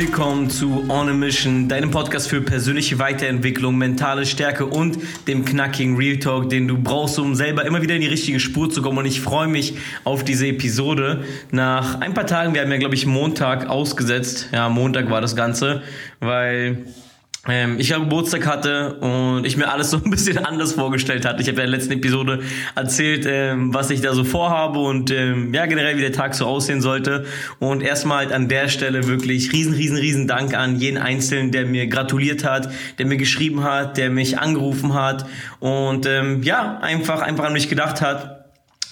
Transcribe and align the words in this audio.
Willkommen 0.00 0.48
zu 0.48 0.88
On 0.88 1.08
a 1.08 1.12
Mission, 1.12 1.66
deinem 1.66 1.90
Podcast 1.90 2.28
für 2.28 2.40
persönliche 2.40 3.00
Weiterentwicklung, 3.00 3.76
mentale 3.76 4.26
Stärke 4.26 4.64
und 4.64 4.96
dem 5.26 5.44
knackigen 5.44 5.96
Real 5.96 6.20
Talk, 6.20 6.48
den 6.50 6.68
du 6.68 6.78
brauchst, 6.80 7.18
um 7.18 7.34
selber 7.34 7.66
immer 7.66 7.82
wieder 7.82 7.96
in 7.96 8.02
die 8.02 8.06
richtige 8.06 8.38
Spur 8.38 8.70
zu 8.70 8.80
kommen. 8.80 8.98
Und 8.98 9.06
ich 9.06 9.20
freue 9.20 9.48
mich 9.48 9.74
auf 10.04 10.22
diese 10.22 10.46
Episode. 10.46 11.24
Nach 11.50 12.00
ein 12.00 12.14
paar 12.14 12.28
Tagen, 12.28 12.54
wir 12.54 12.60
haben 12.60 12.70
ja, 12.70 12.78
glaube 12.78 12.94
ich, 12.94 13.06
Montag 13.06 13.68
ausgesetzt. 13.68 14.50
Ja, 14.52 14.68
Montag 14.68 15.10
war 15.10 15.20
das 15.20 15.34
Ganze, 15.34 15.82
weil 16.20 16.84
ich 17.78 17.88
ja 17.88 17.98
Geburtstag 17.98 18.46
hatte 18.46 18.94
und 18.94 19.46
ich 19.46 19.56
mir 19.56 19.72
alles 19.72 19.90
so 19.92 19.96
ein 19.96 20.10
bisschen 20.10 20.38
anders 20.38 20.74
vorgestellt 20.74 21.24
hatte. 21.24 21.40
Ich 21.40 21.48
habe 21.48 21.58
ja 21.58 21.64
in 21.64 21.70
der 21.70 21.78
letzten 21.78 21.94
Episode 21.94 22.40
erzählt, 22.74 23.26
ähm, 23.26 23.72
was 23.72 23.90
ich 23.90 24.00
da 24.00 24.14
so 24.14 24.24
vorhabe 24.24 24.78
und 24.78 25.10
ähm, 25.10 25.54
ja 25.54 25.66
generell 25.66 25.96
wie 25.96 26.02
der 26.02 26.12
Tag 26.12 26.34
so 26.34 26.46
aussehen 26.46 26.80
sollte. 26.80 27.24
Und 27.58 27.82
erstmal 27.82 28.18
halt 28.18 28.32
an 28.32 28.48
der 28.48 28.68
Stelle 28.68 29.06
wirklich 29.06 29.52
riesen, 29.52 29.74
riesen, 29.74 29.96
riesen 29.96 30.26
Dank 30.26 30.54
an 30.54 30.76
jeden 30.76 30.98
Einzelnen, 30.98 31.50
der 31.50 31.66
mir 31.66 31.86
gratuliert 31.86 32.44
hat, 32.44 32.70
der 32.98 33.06
mir 33.06 33.16
geschrieben 33.16 33.62
hat, 33.64 33.96
der 33.96 34.10
mich 34.10 34.38
angerufen 34.38 34.94
hat 34.94 35.26
und 35.60 36.06
ähm, 36.06 36.42
ja 36.42 36.78
einfach 36.80 37.20
einfach 37.20 37.44
an 37.44 37.52
mich 37.52 37.68
gedacht 37.68 38.02
hat 38.02 38.37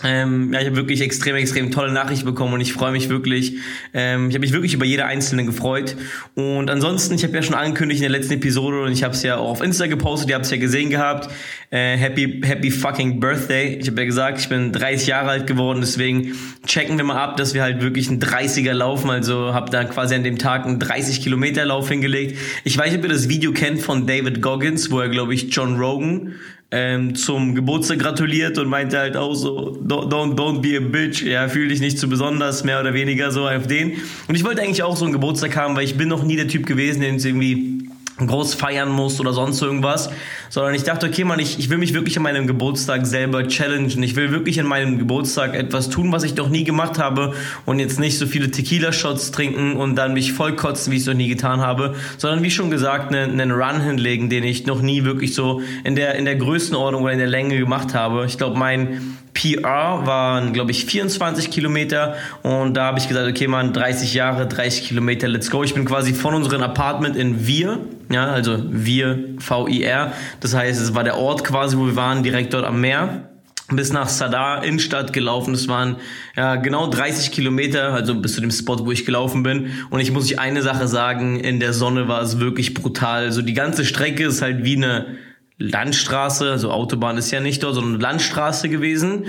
ähm, 0.05 0.53
ja, 0.53 0.61
ich 0.61 0.67
habe 0.67 0.77
wirklich 0.77 1.01
extrem, 1.01 1.37
extrem 1.37 1.71
tolle 1.71 1.91
Nachrichten 1.91 2.27
bekommen 2.27 2.53
und 2.53 2.61
ich 2.61 2.75
freue 2.75 2.93
mich 2.93 3.09
wirklich. 3.09 3.55
Ähm, 3.95 4.29
ich 4.29 4.35
habe 4.35 4.41
mich 4.41 4.53
wirklich 4.53 4.75
über 4.75 4.85
jede 4.85 5.07
einzelne 5.07 5.47
gefreut. 5.47 5.97
Und 6.35 6.69
ansonsten, 6.69 7.15
ich 7.15 7.25
habe 7.25 7.33
ja 7.35 7.43
schon 7.43 7.55
angekündigt 7.55 8.03
in 8.03 8.11
der 8.11 8.19
letzten 8.19 8.35
Episode 8.35 8.83
und 8.83 8.93
ich 8.93 9.03
habe 9.03 9.15
es 9.15 9.23
ja 9.23 9.39
auch 9.39 9.49
auf 9.49 9.63
Insta 9.63 9.87
gepostet, 9.87 10.29
ihr 10.29 10.35
habt 10.35 10.45
es 10.45 10.51
ja 10.51 10.59
gesehen 10.59 10.91
gehabt. 10.91 11.31
Äh, 11.71 11.97
happy, 11.97 12.43
happy 12.45 12.71
fucking 12.71 13.21
Birthday. 13.21 13.77
Ich 13.77 13.89
habe 13.89 13.99
ja 14.01 14.05
gesagt, 14.05 14.39
ich 14.39 14.51
bin 14.51 14.71
30 14.71 15.07
Jahre 15.07 15.31
alt 15.31 15.47
geworden, 15.47 15.81
deswegen 15.81 16.35
checken 16.67 16.99
wir 16.99 17.05
mal 17.05 17.17
ab, 17.17 17.39
dass 17.39 17.55
wir 17.55 17.63
halt 17.63 17.81
wirklich 17.81 18.11
einen 18.11 18.21
30er 18.21 18.75
laufen. 18.75 19.09
Also 19.09 19.55
habe 19.55 19.71
da 19.71 19.85
quasi 19.85 20.15
an 20.15 20.25
dem 20.25 20.37
Tag 20.37 20.67
einen 20.67 20.79
30 20.79 21.23
Kilometer 21.23 21.65
Lauf 21.65 21.89
hingelegt. 21.89 22.39
Ich 22.65 22.77
weiß 22.77 22.91
nicht, 22.91 22.99
ob 22.99 23.05
ihr 23.05 23.15
das 23.15 23.31
Video 23.31 23.53
kennt 23.53 23.81
von 23.81 24.07
David 24.07 24.43
Goggins, 24.43 24.91
wo 24.91 25.01
er, 25.01 25.09
glaube 25.09 25.33
ich, 25.33 25.55
John 25.55 25.79
Rogan 25.81 26.35
ähm, 26.77 27.15
zum 27.15 27.55
Geburtstag 27.55 28.01
gratuliert 28.01 28.59
und 28.59 28.69
meinte 28.69 28.99
halt 28.99 29.17
auch 29.17 29.35
so, 29.35 29.79
don't, 29.83 30.11
don't, 30.11 30.35
don't 30.35 30.61
be 30.61 30.77
a 30.77 30.81
bitch, 30.81 31.23
ja, 31.23 31.49
fühl 31.49 31.69
dich 31.69 31.81
nicht 31.81 31.99
zu 31.99 32.07
besonders, 32.07 32.65
mehr 32.65 32.79
oder 32.81 32.93
weniger 32.93 33.31
so 33.31 33.49
auf 33.49 33.67
den. 33.67 33.95
Und 34.29 34.35
ich 34.35 34.45
wollte 34.45 34.61
eigentlich 34.61 34.83
auch 34.83 34.95
so 34.95 35.07
einen 35.07 35.15
Geburtstag 35.15 35.57
haben, 35.57 35.75
weil 35.75 35.85
ich 35.85 35.97
bin 35.97 36.09
noch 36.09 36.23
nie 36.23 36.37
der 36.37 36.49
Typ 36.49 36.67
gewesen, 36.67 37.03
es 37.03 37.25
irgendwie 37.25 37.89
groß 38.19 38.55
feiern 38.55 38.91
muss 38.91 39.19
oder 39.21 39.33
sonst 39.33 39.63
irgendwas, 39.63 40.11
sondern 40.51 40.75
ich 40.75 40.85
dachte, 40.85 41.07
okay, 41.07 41.25
man, 41.25 41.39
ich, 41.39 41.59
ich 41.59 41.71
will 41.71 41.79
mich 41.79 41.95
wirklich 41.95 42.17
an 42.17 42.23
meinem 42.23 42.47
Geburtstag 42.47 43.07
selber 43.07 43.47
challengen. 43.49 44.03
Ich 44.03 44.17
will 44.17 44.31
wirklich 44.31 44.61
an 44.61 44.67
meinem 44.67 44.99
Geburtstag 44.99 45.55
etwas 45.55 45.89
tun, 45.89 46.13
was 46.13 46.23
ich 46.25 46.35
noch 46.37 46.49
nie 46.49 46.65
gemacht 46.65 46.99
habe 46.99 47.35
und 47.65 47.79
jetzt 47.79 48.01
nicht 48.01 48.19
so 48.19 48.27
viele 48.27 48.51
Tequila-Shots 48.51 49.31
trinken 49.31 49.77
und 49.77 49.97
dann 49.97 50.15
mich 50.15 50.33
vollkotzen, 50.33 50.93
wie 50.93 50.97
ich 50.97 51.03
es 51.03 51.09
noch 51.09 51.15
nie 51.15 51.29
getan 51.29 51.61
habe, 51.61 51.95
sondern 52.19 52.43
wie 52.43 52.51
schon 52.51 52.71
gesagt, 52.71 53.15
einen, 53.15 53.41
einen 53.41 53.53
Run 53.53 53.81
hinlegen, 53.81 54.31
den 54.31 54.45
ich 54.45 54.67
noch 54.67 54.83
nie 54.83 55.05
wirklich 55.05 55.35
so 55.35 55.63
in 55.85 55.97
der, 55.97 56.15
in 56.17 56.25
der 56.25 56.37
Größenordnung 56.37 57.03
oder 57.03 57.13
in 57.13 57.19
der 57.19 57.29
Länge 57.29 57.59
gemacht 57.59 57.95
habe. 57.95 58.27
Ich 58.27 58.39
glaube, 58.39 58.59
mein 58.59 59.17
PR 59.37 60.07
waren, 60.07 60.55
glaube 60.55 60.71
ich, 60.71 60.87
24 60.87 61.51
Kilometer 61.51 62.17
und 62.43 62.75
da 62.75 62.87
habe 62.87 62.99
ich 62.99 63.07
gesagt, 63.07 63.29
okay, 63.29 63.47
man, 63.47 63.75
30 63.75 64.15
Jahre, 64.15 64.47
30 64.47 64.89
Kilometer, 64.89 65.29
let's 65.29 65.51
go. 65.51 65.63
Ich 65.63 65.75
bin 65.75 65.85
quasi 65.85 66.15
von 66.15 66.35
unserem 66.35 66.63
Apartment 66.63 67.17
in 67.17 67.47
Wir, 67.47 67.79
ja, 68.09 68.27
also 68.27 68.65
Wir, 68.71 69.19
V-I-R, 69.39 70.13
das 70.41 70.55
heißt, 70.55 70.81
es 70.81 70.95
war 70.95 71.05
der 71.05 71.17
Ort 71.17 71.45
quasi, 71.45 71.77
wo 71.77 71.87
wir 71.87 71.97
waren, 71.97 72.23
direkt 72.23 72.55
dort 72.55 72.65
am 72.65 72.81
Meer 72.81 73.31
bis 73.69 73.93
nach 73.93 74.09
Sadar 74.09 74.65
Innenstadt 74.65 75.13
gelaufen. 75.13 75.53
Das 75.53 75.67
waren 75.67 75.97
ja 76.37 76.57
genau 76.57 76.89
30 76.89 77.33
Kilometer, 77.33 77.93
also 77.93 78.15
bis 78.15 78.35
zu 78.35 78.41
dem 78.41 78.53
Spot, 78.53 78.79
wo 78.87 78.93
ich 78.93 79.05
gelaufen 79.05 79.43
bin. 79.43 79.73
Und 79.91 80.01
ich 80.01 80.13
muss 80.13 80.27
euch 80.27 80.39
eine 80.39 80.63
Sache 80.63 80.87
sagen, 80.87 81.41
in 81.41 81.59
der 81.59 81.73
Sonne 81.73 82.07
war 82.07 82.23
es 82.23 82.39
wirklich 82.39 82.75
brutal. 82.75 83.25
Also 83.25 83.43
die 83.43 83.55
ganze 83.55 83.85
Strecke 83.85 84.27
ist 84.27 84.41
halt 84.41 84.65
wie 84.65 84.77
eine 84.77 85.17
Landstraße, 85.59 86.51
also 86.51 86.71
Autobahn 86.71 87.17
ist 87.17 87.31
ja 87.31 87.41
nicht 87.41 87.63
dort, 87.63 87.75
sondern 87.75 88.01
Landstraße 88.01 88.69
gewesen 88.69 89.25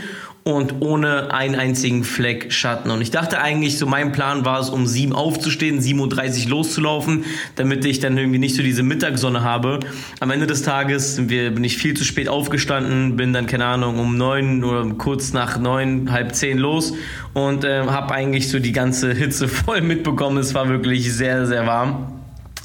und 0.47 0.75
ohne 0.79 1.33
einen 1.33 1.55
einzigen 1.55 2.05
Fleck 2.05 2.53
Schatten. 2.53 2.89
Und 2.89 3.01
ich 3.01 3.11
dachte 3.11 3.41
eigentlich, 3.41 3.77
so 3.77 3.85
mein 3.85 4.13
Plan 4.13 4.45
war 4.45 4.61
es, 4.61 4.69
um 4.69 4.87
sieben 4.87 5.11
aufzustehen, 5.11 5.81
7.30 5.81 6.45
Uhr 6.45 6.51
loszulaufen, 6.51 7.25
damit 7.57 7.83
ich 7.83 7.99
dann 7.99 8.17
irgendwie 8.17 8.39
nicht 8.39 8.55
so 8.55 8.63
diese 8.63 8.81
Mittagssonne 8.81 9.43
habe. 9.43 9.81
Am 10.21 10.31
Ende 10.31 10.47
des 10.47 10.61
Tages 10.61 11.17
bin 11.17 11.61
ich 11.65 11.75
viel 11.75 11.95
zu 11.95 12.05
spät 12.05 12.29
aufgestanden, 12.29 13.17
bin 13.17 13.33
dann, 13.33 13.45
keine 13.45 13.65
Ahnung, 13.65 13.99
um 13.99 14.15
neun 14.15 14.63
oder 14.63 14.85
kurz 14.93 15.33
nach 15.33 15.59
neun, 15.59 16.13
halb 16.13 16.33
zehn 16.33 16.57
los 16.57 16.93
und 17.33 17.65
äh, 17.65 17.81
habe 17.81 18.13
eigentlich 18.13 18.47
so 18.47 18.59
die 18.59 18.71
ganze 18.71 19.13
Hitze 19.13 19.47
voll 19.49 19.81
mitbekommen. 19.81 20.37
Es 20.37 20.53
war 20.53 20.69
wirklich 20.69 21.13
sehr, 21.13 21.45
sehr 21.45 21.67
warm. 21.67 22.16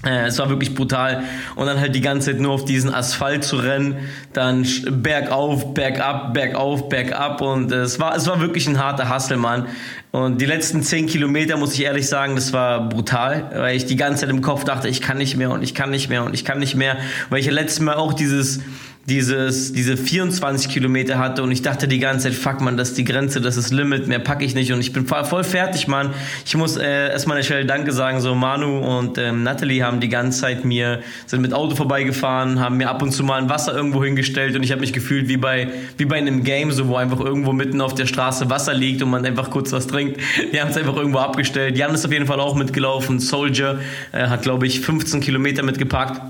Äh, 0.04 0.26
es 0.26 0.38
war 0.38 0.48
wirklich 0.48 0.74
brutal. 0.74 1.22
Und 1.54 1.66
dann 1.66 1.78
halt 1.78 1.94
die 1.94 2.00
ganze 2.00 2.32
Zeit 2.32 2.40
nur 2.40 2.52
auf 2.52 2.64
diesen 2.64 2.92
Asphalt 2.92 3.44
zu 3.44 3.56
rennen, 3.56 3.98
dann 4.32 4.66
bergauf, 4.90 5.74
bergab, 5.74 6.34
bergauf, 6.34 6.88
bergab. 6.88 7.40
Und 7.40 7.70
es 7.70 8.00
war, 8.00 8.16
es 8.16 8.26
war 8.26 8.40
wirklich 8.40 8.66
ein 8.66 8.82
harter 8.82 9.14
Hustle, 9.14 9.36
Mann. 9.36 9.68
Und 10.10 10.40
die 10.40 10.46
letzten 10.46 10.82
zehn 10.82 11.06
Kilometer, 11.06 11.56
muss 11.56 11.74
ich 11.74 11.82
ehrlich 11.82 12.08
sagen, 12.08 12.34
das 12.34 12.52
war 12.52 12.88
brutal, 12.88 13.50
weil 13.54 13.76
ich 13.76 13.86
die 13.86 13.96
ganze 13.96 14.22
Zeit 14.22 14.30
im 14.30 14.42
Kopf 14.42 14.64
dachte, 14.64 14.88
ich 14.88 15.00
kann 15.00 15.16
nicht 15.16 15.36
mehr 15.36 15.50
und 15.50 15.62
ich 15.62 15.74
kann 15.74 15.90
nicht 15.90 16.10
mehr 16.10 16.24
und 16.24 16.34
ich 16.34 16.44
kann 16.44 16.58
nicht 16.58 16.74
mehr. 16.74 16.98
Weil 17.30 17.40
ich 17.40 17.46
ja 17.46 17.52
letztes 17.52 17.80
Mal 17.80 17.94
auch 17.94 18.12
dieses, 18.12 18.60
dieses, 19.06 19.72
diese 19.72 19.96
24 19.96 20.70
Kilometer 20.70 21.18
hatte 21.18 21.42
und 21.42 21.50
ich 21.50 21.62
dachte 21.62 21.88
die 21.88 21.98
ganze 21.98 22.28
Zeit, 22.28 22.38
fuck 22.38 22.60
man, 22.60 22.76
das 22.76 22.90
ist 22.90 22.98
die 22.98 23.04
Grenze, 23.04 23.40
das 23.40 23.56
ist 23.56 23.72
Limit, 23.72 24.06
mehr 24.06 24.20
packe 24.20 24.44
ich 24.44 24.54
nicht 24.54 24.72
und 24.72 24.80
ich 24.80 24.92
bin 24.92 25.06
voll 25.06 25.42
fertig, 25.42 25.88
Mann. 25.88 26.10
Ich 26.46 26.56
muss 26.56 26.76
äh, 26.76 27.10
erstmal 27.10 27.36
eine 27.36 27.44
Stelle 27.44 27.66
Danke 27.66 27.92
sagen, 27.92 28.20
so 28.20 28.34
Manu 28.36 28.78
und 28.78 29.18
ähm, 29.18 29.42
Natalie 29.42 29.82
haben 29.82 29.98
die 29.98 30.08
ganze 30.08 30.42
Zeit 30.42 30.64
mir, 30.64 31.00
sind 31.26 31.42
mit 31.42 31.52
Auto 31.52 31.74
vorbeigefahren, 31.74 32.60
haben 32.60 32.76
mir 32.76 32.88
ab 32.88 33.02
und 33.02 33.10
zu 33.10 33.24
mal 33.24 33.38
ein 33.38 33.48
Wasser 33.48 33.74
irgendwo 33.74 34.04
hingestellt 34.04 34.54
und 34.54 34.62
ich 34.62 34.70
habe 34.70 34.80
mich 34.80 34.92
gefühlt 34.92 35.28
wie 35.28 35.36
bei, 35.36 35.68
wie 35.98 36.04
bei 36.04 36.16
einem 36.16 36.44
Game, 36.44 36.70
so 36.70 36.86
wo 36.86 36.94
einfach 36.94 37.18
irgendwo 37.18 37.52
mitten 37.52 37.80
auf 37.80 37.94
der 37.94 38.06
Straße 38.06 38.50
Wasser 38.50 38.72
liegt 38.72 39.02
und 39.02 39.10
man 39.10 39.26
einfach 39.26 39.50
kurz 39.50 39.72
was 39.72 39.88
trinkt. 39.88 40.20
Die 40.52 40.60
haben 40.60 40.70
es 40.70 40.76
einfach 40.76 40.96
irgendwo 40.96 41.18
abgestellt. 41.18 41.76
Jan 41.76 41.92
ist 41.92 42.06
auf 42.06 42.12
jeden 42.12 42.26
Fall 42.26 42.38
auch 42.38 42.54
mitgelaufen, 42.54 43.18
Soldier 43.18 43.80
äh, 44.12 44.28
hat 44.28 44.42
glaube 44.42 44.68
ich 44.68 44.80
15 44.80 45.20
Kilometer 45.20 45.64
mitgepackt. 45.64 46.20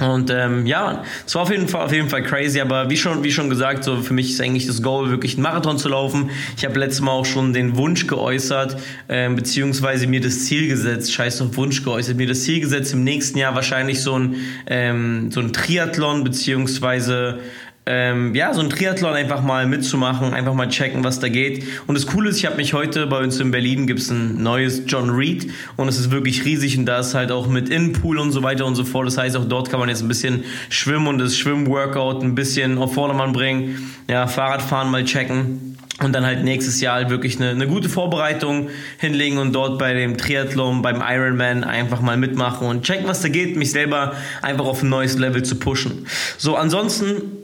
Und 0.00 0.28
ähm, 0.30 0.66
ja, 0.66 1.04
es 1.24 1.36
war 1.36 1.42
auf 1.42 1.50
jeden 1.52 1.68
Fall 1.68 1.84
auf 1.84 1.92
jeden 1.92 2.08
Fall 2.08 2.24
crazy, 2.24 2.60
aber 2.60 2.90
wie 2.90 2.96
schon 2.96 3.22
wie 3.22 3.30
schon 3.30 3.48
gesagt, 3.48 3.84
so 3.84 4.02
für 4.02 4.12
mich 4.12 4.30
ist 4.30 4.40
eigentlich 4.40 4.66
das 4.66 4.82
Goal 4.82 5.08
wirklich 5.08 5.34
einen 5.34 5.44
Marathon 5.44 5.78
zu 5.78 5.88
laufen. 5.88 6.30
Ich 6.56 6.64
habe 6.64 6.80
letztes 6.80 7.00
Mal 7.00 7.12
auch 7.12 7.24
schon 7.24 7.52
den 7.52 7.76
Wunsch 7.76 8.08
geäußert, 8.08 8.76
ähm, 9.08 9.36
beziehungsweise 9.36 10.08
mir 10.08 10.20
das 10.20 10.46
Ziel 10.46 10.66
gesetzt, 10.66 11.12
scheiß 11.12 11.40
auf 11.42 11.56
Wunsch 11.56 11.84
geäußert, 11.84 12.16
mir 12.16 12.26
das 12.26 12.42
Ziel 12.42 12.58
gesetzt 12.58 12.92
im 12.92 13.04
nächsten 13.04 13.38
Jahr 13.38 13.54
wahrscheinlich 13.54 14.02
so 14.02 14.18
ein 14.18 14.34
ähm, 14.66 15.30
so 15.30 15.38
ein 15.38 15.52
Triathlon 15.52 16.24
beziehungsweise 16.24 17.38
ähm, 17.86 18.34
ja, 18.34 18.54
so 18.54 18.62
ein 18.62 18.70
Triathlon 18.70 19.12
einfach 19.12 19.42
mal 19.42 19.66
mitzumachen, 19.66 20.32
einfach 20.32 20.54
mal 20.54 20.68
checken, 20.68 21.04
was 21.04 21.20
da 21.20 21.28
geht. 21.28 21.64
Und 21.86 21.96
das 21.96 22.06
Coole 22.06 22.30
ist, 22.30 22.38
ich 22.38 22.46
habe 22.46 22.56
mich 22.56 22.72
heute 22.72 23.06
bei 23.06 23.18
uns 23.18 23.38
in 23.40 23.50
Berlin 23.50 23.86
gibt's 23.86 24.10
ein 24.10 24.42
neues 24.42 24.84
John 24.86 25.10
Reed 25.10 25.50
und 25.76 25.88
es 25.88 25.98
ist 25.98 26.10
wirklich 26.10 26.46
riesig 26.46 26.78
und 26.78 26.86
da 26.86 27.00
ist 27.00 27.14
halt 27.14 27.30
auch 27.30 27.46
mit 27.46 27.68
Innenpool 27.68 28.18
und 28.18 28.32
so 28.32 28.42
weiter 28.42 28.64
und 28.64 28.74
so 28.74 28.84
fort. 28.84 29.06
Das 29.06 29.18
heißt, 29.18 29.36
auch 29.36 29.44
dort 29.44 29.68
kann 29.68 29.80
man 29.80 29.90
jetzt 29.90 30.00
ein 30.00 30.08
bisschen 30.08 30.44
schwimmen 30.70 31.08
und 31.08 31.18
das 31.18 31.36
Schwimmworkout 31.36 32.22
ein 32.22 32.34
bisschen 32.34 32.78
auf 32.78 32.94
Vordermann 32.94 33.34
bringen. 33.34 33.92
Ja, 34.08 34.26
Fahrradfahren 34.28 34.90
mal 34.90 35.04
checken 35.04 35.76
und 36.02 36.14
dann 36.14 36.24
halt 36.24 36.42
nächstes 36.42 36.80
Jahr 36.80 36.94
halt 36.94 37.10
wirklich 37.10 37.36
eine, 37.36 37.50
eine 37.50 37.66
gute 37.66 37.90
Vorbereitung 37.90 38.70
hinlegen 38.98 39.36
und 39.36 39.52
dort 39.52 39.78
bei 39.78 39.92
dem 39.92 40.16
Triathlon, 40.16 40.80
beim 40.80 41.02
Ironman 41.06 41.64
einfach 41.64 42.00
mal 42.00 42.16
mitmachen 42.16 42.66
und 42.66 42.82
checken, 42.82 43.06
was 43.06 43.20
da 43.20 43.28
geht, 43.28 43.56
mich 43.56 43.72
selber 43.72 44.14
einfach 44.40 44.64
auf 44.64 44.82
ein 44.82 44.88
neues 44.88 45.18
Level 45.18 45.42
zu 45.42 45.56
pushen. 45.56 46.06
So, 46.38 46.56
ansonsten 46.56 47.43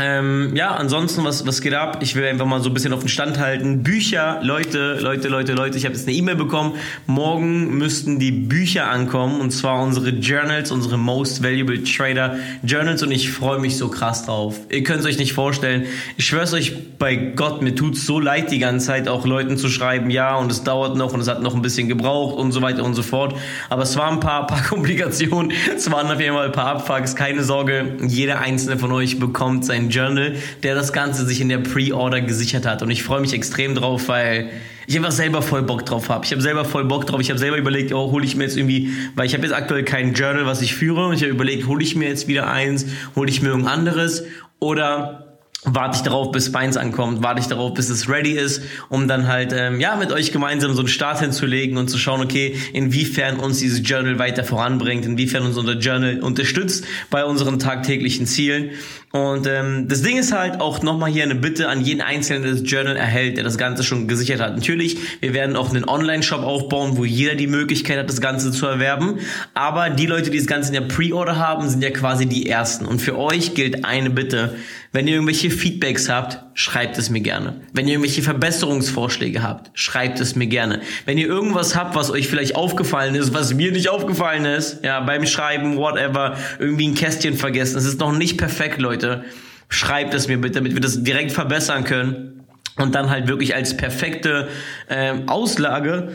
Ähm, 0.00 0.52
ja, 0.54 0.70
ansonsten, 0.70 1.24
was, 1.24 1.46
was 1.46 1.60
geht 1.60 1.74
ab? 1.74 1.98
Ich 2.00 2.14
will 2.14 2.24
einfach 2.24 2.46
mal 2.46 2.62
so 2.62 2.70
ein 2.70 2.74
bisschen 2.74 2.94
auf 2.94 3.00
den 3.00 3.08
Stand 3.08 3.38
halten. 3.38 3.82
Bücher, 3.82 4.40
Leute, 4.42 4.98
Leute, 5.00 5.28
Leute, 5.28 5.52
Leute, 5.52 5.76
ich 5.76 5.84
habe 5.84 5.94
jetzt 5.94 6.08
eine 6.08 6.16
E-Mail 6.16 6.36
bekommen. 6.36 6.76
Morgen 7.06 7.76
müssten 7.76 8.18
die 8.18 8.32
Bücher 8.32 8.88
ankommen 8.88 9.40
und 9.40 9.50
zwar 9.50 9.82
unsere 9.82 10.10
Journals, 10.10 10.70
unsere 10.70 10.96
Most 10.96 11.42
Valuable 11.42 11.82
Trader 11.84 12.36
Journals 12.62 13.02
und 13.02 13.10
ich 13.10 13.30
freue 13.30 13.58
mich 13.58 13.76
so 13.76 13.88
krass 13.88 14.24
drauf. 14.24 14.56
Ihr 14.70 14.82
könnt 14.84 15.00
es 15.00 15.06
euch 15.06 15.18
nicht 15.18 15.34
vorstellen. 15.34 15.84
Ich 16.16 16.26
schwör's 16.26 16.54
euch 16.54 16.96
bei 16.98 17.16
Gott, 17.16 17.60
mir 17.60 17.74
tut's 17.74 18.06
so 18.06 18.20
leid 18.20 18.50
die 18.50 18.58
ganze 18.58 18.86
Zeit 18.86 19.08
auch 19.08 19.26
Leuten 19.26 19.58
zu 19.58 19.68
schreiben, 19.68 20.10
ja 20.10 20.36
und 20.36 20.50
es 20.50 20.64
dauert 20.64 20.96
noch 20.96 21.12
und 21.12 21.20
es 21.20 21.28
hat 21.28 21.42
noch 21.42 21.54
ein 21.54 21.62
bisschen 21.62 21.88
gebraucht 21.88 22.38
und 22.38 22.52
so 22.52 22.62
weiter 22.62 22.84
und 22.84 22.94
so 22.94 23.02
fort. 23.02 23.34
Aber 23.68 23.82
es 23.82 23.96
waren 23.96 24.14
ein 24.14 24.20
paar, 24.20 24.46
paar 24.46 24.62
Komplikationen, 24.62 25.52
es 25.76 25.90
waren 25.90 26.10
auf 26.10 26.20
jeden 26.20 26.34
Fall 26.34 26.46
ein 26.46 26.52
paar 26.52 26.68
Abfucks. 26.68 27.14
Keine 27.16 27.44
Sorge, 27.44 27.96
jeder 28.06 28.40
einzelne 28.40 28.78
von 28.78 28.92
euch 28.92 29.18
bekommt 29.18 29.66
sein 29.66 29.89
Journal, 29.90 30.34
der 30.62 30.74
das 30.74 30.92
Ganze 30.92 31.24
sich 31.26 31.40
in 31.40 31.48
der 31.48 31.58
Pre-Order 31.58 32.20
gesichert 32.20 32.66
hat. 32.66 32.82
Und 32.82 32.90
ich 32.90 33.02
freue 33.02 33.20
mich 33.20 33.32
extrem 33.32 33.74
drauf, 33.74 34.08
weil 34.08 34.50
ich 34.86 34.96
einfach 34.96 35.12
selber 35.12 35.42
voll 35.42 35.62
Bock 35.62 35.86
drauf 35.86 36.08
habe. 36.08 36.24
Ich 36.24 36.32
habe 36.32 36.42
selber 36.42 36.64
voll 36.64 36.84
Bock 36.84 37.06
drauf. 37.06 37.20
Ich 37.20 37.30
habe 37.30 37.38
selber 37.38 37.56
überlegt, 37.56 37.92
oh, 37.92 38.10
hole 38.10 38.24
ich 38.24 38.36
mir 38.36 38.44
jetzt 38.44 38.56
irgendwie, 38.56 38.90
weil 39.14 39.26
ich 39.26 39.34
habe 39.34 39.44
jetzt 39.44 39.54
aktuell 39.54 39.84
kein 39.84 40.14
Journal, 40.14 40.46
was 40.46 40.62
ich 40.62 40.74
führe. 40.74 41.06
Und 41.06 41.14
ich 41.14 41.22
habe 41.22 41.32
überlegt, 41.32 41.66
hole 41.66 41.82
ich 41.82 41.94
mir 41.94 42.08
jetzt 42.08 42.26
wieder 42.28 42.50
eins, 42.50 42.86
hole 43.14 43.28
ich 43.28 43.42
mir 43.42 43.48
irgendein 43.48 43.72
anderes 43.72 44.24
oder 44.58 45.26
warte 45.64 45.96
ich 45.96 46.02
darauf, 46.02 46.32
bis 46.32 46.52
Beins 46.52 46.76
ankommt, 46.76 47.22
warte 47.22 47.40
ich 47.40 47.46
darauf, 47.46 47.74
bis 47.74 47.90
es 47.90 48.08
ready 48.08 48.32
ist, 48.32 48.62
um 48.88 49.08
dann 49.08 49.26
halt 49.26 49.52
ähm, 49.54 49.78
ja 49.78 49.94
mit 49.96 50.10
euch 50.10 50.32
gemeinsam 50.32 50.72
so 50.72 50.80
einen 50.80 50.88
Start 50.88 51.20
hinzulegen 51.20 51.76
und 51.76 51.88
zu 51.88 51.98
schauen, 51.98 52.22
okay, 52.22 52.56
inwiefern 52.72 53.38
uns 53.38 53.58
dieses 53.58 53.86
Journal 53.86 54.18
weiter 54.18 54.42
voranbringt, 54.42 55.04
inwiefern 55.04 55.44
uns 55.44 55.58
unser 55.58 55.74
Journal 55.74 56.20
unterstützt 56.20 56.84
bei 57.10 57.24
unseren 57.24 57.58
tagtäglichen 57.58 58.26
Zielen. 58.26 58.70
Und 59.12 59.48
ähm, 59.48 59.88
das 59.88 60.02
Ding 60.02 60.18
ist 60.18 60.32
halt 60.32 60.60
auch 60.60 60.82
nochmal 60.82 61.10
hier 61.10 61.24
eine 61.24 61.34
Bitte 61.34 61.68
an 61.68 61.80
jeden 61.80 62.00
Einzelnen, 62.00 62.44
der 62.44 62.52
das 62.52 62.62
Journal 62.64 62.96
erhält, 62.96 63.36
der 63.36 63.44
das 63.44 63.58
Ganze 63.58 63.82
schon 63.82 64.06
gesichert 64.06 64.40
hat. 64.40 64.54
Natürlich, 64.54 64.98
wir 65.20 65.34
werden 65.34 65.56
auch 65.56 65.70
einen 65.70 65.84
Online-Shop 65.84 66.44
aufbauen, 66.44 66.96
wo 66.96 67.04
jeder 67.04 67.34
die 67.34 67.48
Möglichkeit 67.48 67.98
hat, 67.98 68.08
das 68.08 68.20
Ganze 68.20 68.52
zu 68.52 68.66
erwerben. 68.66 69.18
Aber 69.52 69.90
die 69.90 70.06
Leute, 70.06 70.30
die 70.30 70.38
das 70.38 70.46
Ganze 70.46 70.68
in 70.68 70.74
der 70.74 70.88
Pre-Order 70.94 71.36
haben, 71.36 71.68
sind 71.68 71.82
ja 71.82 71.90
quasi 71.90 72.26
die 72.26 72.48
Ersten. 72.48 72.86
Und 72.86 73.02
für 73.02 73.18
euch 73.18 73.54
gilt 73.54 73.84
eine 73.84 74.10
Bitte. 74.10 74.54
Wenn 74.92 75.08
ihr 75.08 75.14
irgendwelche 75.14 75.50
Feedbacks 75.50 76.08
habt, 76.08 76.38
schreibt 76.60 76.98
es 76.98 77.08
mir 77.08 77.22
gerne. 77.22 77.54
Wenn 77.72 77.86
ihr 77.86 77.94
irgendwelche 77.94 78.20
Verbesserungsvorschläge 78.20 79.42
habt, 79.42 79.70
schreibt 79.72 80.20
es 80.20 80.36
mir 80.36 80.46
gerne. 80.46 80.82
Wenn 81.06 81.16
ihr 81.16 81.26
irgendwas 81.26 81.74
habt, 81.74 81.94
was 81.94 82.10
euch 82.10 82.28
vielleicht 82.28 82.54
aufgefallen 82.54 83.14
ist, 83.14 83.32
was 83.32 83.54
mir 83.54 83.72
nicht 83.72 83.88
aufgefallen 83.88 84.44
ist, 84.44 84.84
ja, 84.84 85.00
beim 85.00 85.24
Schreiben, 85.24 85.78
whatever, 85.78 86.36
irgendwie 86.58 86.88
ein 86.88 86.94
Kästchen 86.94 87.34
vergessen, 87.38 87.78
es 87.78 87.86
ist 87.86 87.98
noch 87.98 88.12
nicht 88.12 88.36
perfekt, 88.36 88.78
Leute. 88.78 89.24
Schreibt 89.70 90.12
es 90.12 90.28
mir 90.28 90.38
bitte, 90.38 90.56
damit 90.56 90.74
wir 90.74 90.82
das 90.82 91.02
direkt 91.02 91.32
verbessern 91.32 91.84
können 91.84 92.44
und 92.76 92.94
dann 92.94 93.08
halt 93.08 93.26
wirklich 93.26 93.54
als 93.54 93.74
perfekte 93.74 94.48
ähm, 94.90 95.30
Auslage, 95.30 96.12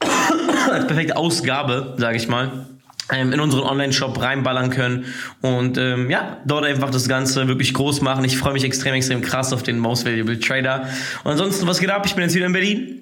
als 0.72 0.88
perfekte 0.88 1.16
Ausgabe, 1.16 1.94
sage 1.98 2.16
ich 2.16 2.26
mal, 2.26 2.66
in 3.10 3.40
unseren 3.40 3.62
Online-Shop 3.62 4.20
reinballern 4.20 4.70
können 4.70 5.06
und 5.40 5.78
ähm, 5.78 6.10
ja, 6.10 6.38
dort 6.44 6.64
einfach 6.64 6.90
das 6.90 7.08
Ganze 7.08 7.48
wirklich 7.48 7.72
groß 7.72 8.02
machen. 8.02 8.24
Ich 8.24 8.36
freue 8.36 8.52
mich 8.52 8.64
extrem, 8.64 8.94
extrem 8.94 9.22
krass 9.22 9.52
auf 9.52 9.62
den 9.62 9.78
Most 9.78 10.04
Valuable 10.04 10.38
Trader. 10.38 10.88
Und 11.24 11.32
ansonsten, 11.32 11.66
was 11.66 11.80
geht 11.80 11.90
ab? 11.90 12.04
Ich 12.04 12.14
bin 12.14 12.24
jetzt 12.24 12.34
wieder 12.34 12.46
in 12.46 12.52
Berlin. 12.52 12.98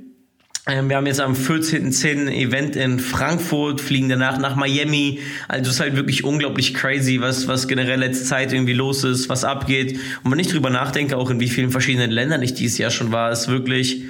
Ähm, 0.68 0.88
wir 0.88 0.96
haben 0.96 1.06
jetzt 1.06 1.20
am 1.20 1.34
14.10. 1.34 2.28
Event 2.28 2.74
in 2.74 2.98
Frankfurt, 2.98 3.80
fliegen 3.80 4.08
danach 4.08 4.38
nach 4.38 4.56
Miami. 4.56 5.20
Also 5.46 5.70
es 5.70 5.76
ist 5.76 5.80
halt 5.80 5.94
wirklich 5.94 6.24
unglaublich 6.24 6.74
crazy, 6.74 7.20
was, 7.20 7.46
was 7.46 7.68
generell 7.68 8.00
letzte 8.00 8.24
Zeit 8.24 8.52
irgendwie 8.52 8.72
los 8.72 9.04
ist, 9.04 9.28
was 9.28 9.44
abgeht. 9.44 9.98
Und 10.24 10.32
wenn 10.32 10.40
ich 10.40 10.48
drüber 10.48 10.70
nachdenke, 10.70 11.16
auch 11.16 11.30
in 11.30 11.38
wie 11.38 11.48
vielen 11.48 11.70
verschiedenen 11.70 12.10
Ländern 12.10 12.42
ich 12.42 12.54
dieses 12.54 12.78
Jahr 12.78 12.90
schon 12.90 13.12
war, 13.12 13.30
ist 13.30 13.46
wirklich 13.46 14.02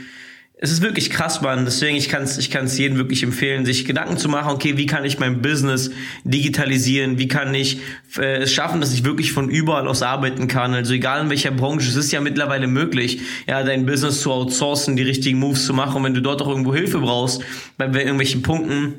es 0.59 0.73
ist 0.73 0.81
wirklich 0.81 1.11
krass, 1.11 1.43
Mann. 1.43 1.67
Deswegen, 1.67 1.97
ich 1.97 2.09
kann 2.09 2.23
es 2.23 2.39
ich 2.39 2.51
kann's 2.51 2.79
jedem 2.79 2.97
wirklich 2.97 3.23
empfehlen, 3.23 3.67
sich 3.67 3.85
Gedanken 3.85 4.17
zu 4.17 4.31
machen, 4.31 4.53
okay, 4.53 4.79
wie 4.79 4.87
kann 4.87 5.05
ich 5.05 5.19
mein 5.19 5.43
Business 5.43 5.91
digitalisieren? 6.25 7.19
Wie 7.19 7.29
kann 7.29 7.55
ich 7.55 7.81
äh, 8.17 8.39
es 8.39 8.55
schaffen, 8.55 8.81
dass 8.81 8.95
ich 8.95 9.05
wirklich 9.05 9.33
von 9.33 9.51
überall 9.51 9.87
aus 9.87 10.03
arbeiten 10.03 10.49
kann? 10.49 10.73
Also 10.73 10.95
egal 10.95 11.21
in 11.21 11.31
welcher 11.31 11.51
Branche, 11.51 11.91
es 11.91 11.97
ist 11.97 12.11
ja 12.11 12.23
mittlerweile 12.23 12.69
möglich, 12.69 13.21
ja, 13.47 13.63
dein 13.65 13.85
Business 13.85 14.23
zu 14.23 14.33
outsourcen, 14.33 14.97
die 14.97 15.03
richtigen 15.03 15.39
Moves 15.39 15.67
zu 15.67 15.75
machen. 15.75 15.97
Und 15.97 16.05
wenn 16.05 16.15
du 16.15 16.23
dort 16.23 16.41
auch 16.41 16.49
irgendwo 16.49 16.75
Hilfe 16.75 17.01
brauchst, 17.01 17.43
bei 17.77 17.87
irgendwelchen 17.89 18.41
Punkten, 18.41 18.95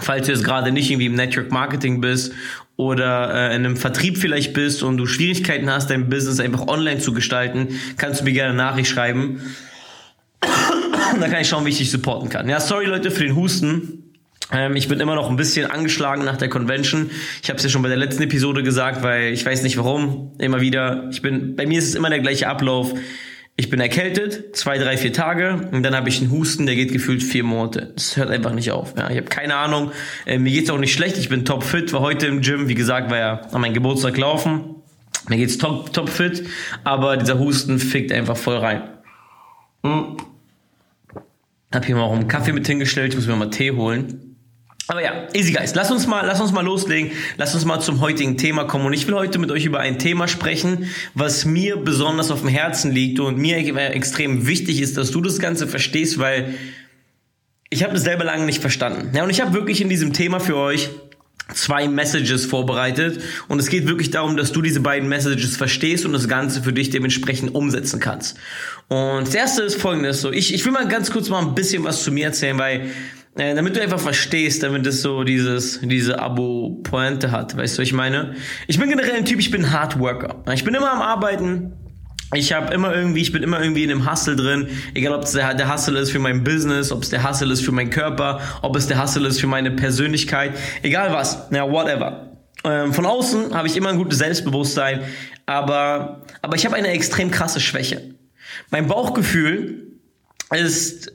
falls 0.00 0.26
du 0.26 0.32
jetzt 0.32 0.44
gerade 0.44 0.70
nicht 0.70 0.88
irgendwie 0.88 1.06
im 1.06 1.14
Network 1.14 1.50
Marketing 1.50 2.00
bist 2.00 2.32
oder 2.76 3.50
äh, 3.50 3.56
in 3.56 3.66
einem 3.66 3.76
Vertrieb 3.76 4.18
vielleicht 4.18 4.52
bist 4.52 4.84
und 4.84 4.98
du 4.98 5.06
Schwierigkeiten 5.06 5.68
hast, 5.68 5.90
dein 5.90 6.08
Business 6.08 6.38
einfach 6.38 6.68
online 6.68 7.00
zu 7.00 7.12
gestalten, 7.12 7.80
kannst 7.96 8.20
du 8.20 8.24
mir 8.24 8.32
gerne 8.32 8.50
eine 8.50 8.58
Nachricht 8.58 8.88
schreiben. 8.88 9.40
da 11.20 11.28
kann 11.28 11.42
ich 11.42 11.48
schauen, 11.48 11.64
wie 11.64 11.70
ich 11.70 11.78
dich 11.78 11.90
supporten 11.90 12.28
kann. 12.28 12.48
Ja, 12.48 12.60
sorry 12.60 12.86
Leute 12.86 13.10
für 13.10 13.24
den 13.24 13.36
Husten. 13.36 14.02
Ähm, 14.52 14.76
ich 14.76 14.88
bin 14.88 15.00
immer 15.00 15.14
noch 15.14 15.30
ein 15.30 15.36
bisschen 15.36 15.70
angeschlagen 15.70 16.24
nach 16.24 16.36
der 16.36 16.48
Convention. 16.48 17.10
Ich 17.42 17.48
habe 17.48 17.56
es 17.56 17.64
ja 17.64 17.70
schon 17.70 17.82
bei 17.82 17.88
der 17.88 17.96
letzten 17.98 18.22
Episode 18.22 18.62
gesagt, 18.62 19.02
weil 19.02 19.32
ich 19.32 19.44
weiß 19.44 19.62
nicht 19.62 19.76
warum. 19.76 20.32
Immer 20.38 20.60
wieder. 20.60 21.08
Ich 21.10 21.22
bin, 21.22 21.56
bei 21.56 21.66
mir 21.66 21.78
ist 21.78 21.88
es 21.88 21.94
immer 21.94 22.10
der 22.10 22.20
gleiche 22.20 22.48
Ablauf. 22.48 22.94
Ich 23.54 23.68
bin 23.68 23.80
erkältet, 23.80 24.56
zwei, 24.56 24.78
drei, 24.78 24.96
vier 24.96 25.12
Tage 25.12 25.68
und 25.72 25.82
dann 25.82 25.94
habe 25.94 26.08
ich 26.08 26.20
einen 26.20 26.30
Husten, 26.30 26.64
der 26.64 26.74
geht 26.74 26.90
gefühlt 26.90 27.22
vier 27.22 27.44
Monate. 27.44 27.92
Das 27.94 28.16
hört 28.16 28.30
einfach 28.30 28.54
nicht 28.54 28.70
auf. 28.70 28.94
Ja, 28.96 29.10
ich 29.10 29.18
habe 29.18 29.28
keine 29.28 29.56
Ahnung. 29.56 29.92
Äh, 30.24 30.38
mir 30.38 30.52
geht's 30.52 30.70
auch 30.70 30.78
nicht 30.78 30.94
schlecht. 30.94 31.18
Ich 31.18 31.28
bin 31.28 31.44
top 31.44 31.62
fit, 31.62 31.92
war 31.92 32.00
heute 32.00 32.26
im 32.26 32.40
Gym, 32.40 32.68
wie 32.68 32.74
gesagt, 32.74 33.10
war 33.10 33.18
ja 33.18 33.40
an 33.52 33.60
meinem 33.60 33.74
Geburtstag 33.74 34.16
laufen. 34.16 34.76
Mir 35.28 35.36
geht's 35.36 35.58
top, 35.58 35.92
top 35.92 36.08
fit, 36.08 36.44
aber 36.82 37.16
dieser 37.16 37.38
Husten 37.38 37.78
fickt 37.78 38.10
einfach 38.10 38.36
voll 38.36 38.56
rein. 38.56 38.82
Hm. 39.84 40.16
Hab 41.72 41.86
hier 41.86 41.96
mal 41.96 42.02
auch 42.02 42.12
einen 42.12 42.28
Kaffee 42.28 42.52
mit 42.52 42.66
hingestellt, 42.66 43.12
ich 43.12 43.16
muss 43.16 43.26
mir 43.26 43.36
mal 43.36 43.50
Tee 43.50 43.70
holen. 43.72 44.32
Aber 44.88 45.02
ja, 45.02 45.28
easy 45.32 45.52
guys, 45.52 45.74
lass 45.74 45.90
uns 45.90 46.06
mal, 46.06 46.26
lass 46.26 46.40
uns 46.40 46.52
mal 46.52 46.64
loslegen. 46.64 47.12
Lass 47.36 47.54
uns 47.54 47.64
mal 47.64 47.80
zum 47.80 48.00
heutigen 48.00 48.36
Thema 48.36 48.64
kommen. 48.64 48.84
Und 48.84 48.92
ich 48.92 49.06
will 49.06 49.14
heute 49.14 49.38
mit 49.38 49.50
euch 49.50 49.64
über 49.64 49.78
ein 49.78 49.98
Thema 49.98 50.28
sprechen, 50.28 50.90
was 51.14 51.44
mir 51.44 51.76
besonders 51.76 52.30
auf 52.30 52.40
dem 52.40 52.50
Herzen 52.50 52.92
liegt 52.92 53.20
und 53.20 53.38
mir 53.38 53.56
extrem 53.56 54.46
wichtig 54.46 54.80
ist, 54.82 54.98
dass 54.98 55.10
du 55.10 55.20
das 55.20 55.38
Ganze 55.38 55.66
verstehst, 55.66 56.18
weil 56.18 56.54
ich 57.70 57.84
habe 57.84 57.94
das 57.94 58.02
selber 58.02 58.24
lange 58.24 58.44
nicht 58.44 58.60
verstanden. 58.60 59.16
Ja, 59.16 59.22
und 59.22 59.30
ich 59.30 59.40
habe 59.40 59.54
wirklich 59.54 59.80
in 59.80 59.88
diesem 59.88 60.12
Thema 60.12 60.40
für 60.40 60.56
euch 60.56 60.90
zwei 61.54 61.88
Messages 61.88 62.46
vorbereitet 62.46 63.20
und 63.48 63.58
es 63.58 63.68
geht 63.68 63.86
wirklich 63.86 64.10
darum, 64.10 64.36
dass 64.36 64.52
du 64.52 64.62
diese 64.62 64.80
beiden 64.80 65.08
Messages 65.08 65.56
verstehst 65.56 66.04
und 66.06 66.12
das 66.12 66.28
Ganze 66.28 66.62
für 66.62 66.72
dich 66.72 66.90
dementsprechend 66.90 67.54
umsetzen 67.54 68.00
kannst. 68.00 68.38
Und 68.88 69.26
das 69.26 69.34
erste 69.34 69.62
ist 69.62 69.80
folgendes, 69.80 70.20
so 70.20 70.32
ich, 70.32 70.54
ich 70.54 70.64
will 70.64 70.72
mal 70.72 70.88
ganz 70.88 71.10
kurz 71.10 71.28
mal 71.28 71.40
ein 71.40 71.54
bisschen 71.54 71.84
was 71.84 72.02
zu 72.02 72.12
mir 72.12 72.26
erzählen, 72.26 72.58
weil 72.58 72.90
äh, 73.36 73.54
damit 73.54 73.76
du 73.76 73.82
einfach 73.82 74.00
verstehst, 74.00 74.62
damit 74.62 74.86
es 74.86 75.02
so 75.02 75.24
dieses 75.24 75.80
diese 75.82 76.18
Abo-Pointe 76.18 77.30
hat, 77.30 77.56
weißt 77.56 77.78
du, 77.78 77.82
was 77.82 77.88
ich 77.88 77.94
meine? 77.94 78.34
Ich 78.66 78.78
bin 78.78 78.90
generell 78.90 79.16
ein 79.16 79.24
Typ, 79.24 79.40
ich 79.40 79.50
bin 79.50 79.72
Hardworker. 79.72 80.42
Ich 80.52 80.64
bin 80.64 80.74
immer 80.74 80.92
am 80.92 81.00
Arbeiten, 81.00 81.72
ich 82.32 82.52
habe 82.52 82.72
immer 82.72 82.94
irgendwie, 82.94 83.20
ich 83.20 83.32
bin 83.32 83.42
immer 83.42 83.60
irgendwie 83.60 83.84
in 83.84 83.90
einem 83.90 84.10
Hustle 84.10 84.36
drin, 84.36 84.68
egal 84.94 85.14
ob 85.14 85.24
es 85.24 85.32
der, 85.32 85.54
der 85.54 85.72
Hustle 85.72 85.98
ist 85.98 86.10
für 86.10 86.18
mein 86.18 86.44
Business, 86.44 86.90
ob 86.90 87.02
es 87.02 87.10
der 87.10 87.28
Hustle 87.28 87.52
ist 87.52 87.64
für 87.64 87.72
meinen 87.72 87.90
Körper, 87.90 88.40
ob 88.62 88.76
es 88.76 88.86
der 88.86 89.02
Hustle 89.02 89.28
ist 89.28 89.40
für 89.40 89.46
meine 89.46 89.70
Persönlichkeit, 89.70 90.52
egal 90.82 91.12
was, 91.12 91.48
ja, 91.50 91.70
whatever. 91.70 92.32
Ähm, 92.64 92.92
von 92.92 93.06
außen 93.06 93.54
habe 93.54 93.66
ich 93.66 93.76
immer 93.76 93.90
ein 93.90 93.98
gutes 93.98 94.18
Selbstbewusstsein, 94.18 95.02
aber, 95.46 96.22
aber 96.40 96.56
ich 96.56 96.64
habe 96.64 96.76
eine 96.76 96.88
extrem 96.88 97.30
krasse 97.30 97.60
Schwäche. 97.60 98.14
Mein 98.70 98.86
Bauchgefühl 98.86 99.98
ist 100.50 101.12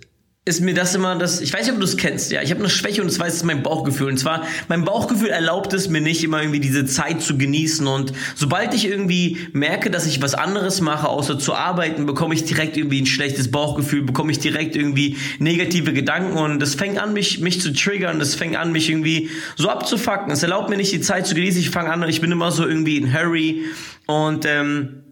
ist 0.47 0.61
mir 0.61 0.73
das 0.73 0.95
immer 0.95 1.15
das, 1.15 1.41
ich 1.41 1.53
weiß 1.53 1.63
nicht, 1.65 1.73
ob 1.73 1.79
du 1.79 1.85
es 1.85 1.97
kennst, 1.97 2.31
ja. 2.31 2.41
Ich 2.41 2.51
habe 2.51 2.61
eine 2.61 2.69
Schwäche 2.69 3.01
und 3.01 3.07
das 3.09 3.19
weiß, 3.19 3.33
es 3.33 3.39
ist 3.39 3.43
mein 3.43 3.63
Bauchgefühl. 3.63 4.07
Und 4.07 4.17
zwar, 4.17 4.43
mein 4.67 4.85
Bauchgefühl 4.85 5.29
erlaubt 5.29 5.73
es 5.73 5.89
mir 5.89 6.01
nicht, 6.01 6.23
immer 6.23 6.41
irgendwie 6.41 6.59
diese 6.59 6.85
Zeit 6.85 7.21
zu 7.21 7.37
genießen. 7.37 7.85
Und 7.85 8.13
sobald 8.35 8.73
ich 8.73 8.87
irgendwie 8.87 9.37
merke, 9.51 9.91
dass 9.91 10.05
ich 10.05 10.21
was 10.21 10.33
anderes 10.33 10.81
mache, 10.81 11.07
außer 11.09 11.37
zu 11.37 11.53
arbeiten, 11.53 12.05
bekomme 12.05 12.33
ich 12.33 12.45
direkt 12.45 12.77
irgendwie 12.77 13.01
ein 13.01 13.05
schlechtes 13.05 13.51
Bauchgefühl, 13.51 14.03
bekomme 14.03 14.31
ich 14.31 14.39
direkt 14.39 14.75
irgendwie 14.75 15.17
negative 15.39 15.93
Gedanken 15.93 16.37
und 16.37 16.59
das 16.59 16.75
fängt 16.75 16.97
an, 16.97 17.13
mich, 17.13 17.39
mich 17.39 17.61
zu 17.61 17.73
triggern, 17.73 18.19
das 18.19 18.35
fängt 18.35 18.55
an, 18.55 18.71
mich 18.71 18.89
irgendwie 18.89 19.29
so 19.55 19.69
abzufacken. 19.69 20.31
Es 20.31 20.43
erlaubt 20.43 20.69
mir 20.69 20.77
nicht, 20.77 20.93
die 20.93 21.01
Zeit 21.01 21.27
zu 21.27 21.35
genießen. 21.35 21.59
Ich 21.59 21.69
fange 21.69 21.91
an, 21.91 22.07
ich 22.07 22.21
bin 22.21 22.31
immer 22.31 22.51
so 22.51 22.65
irgendwie 22.65 22.97
in 22.97 23.13
Hurry 23.13 23.65
und 24.05 24.45
ähm, 24.45 25.03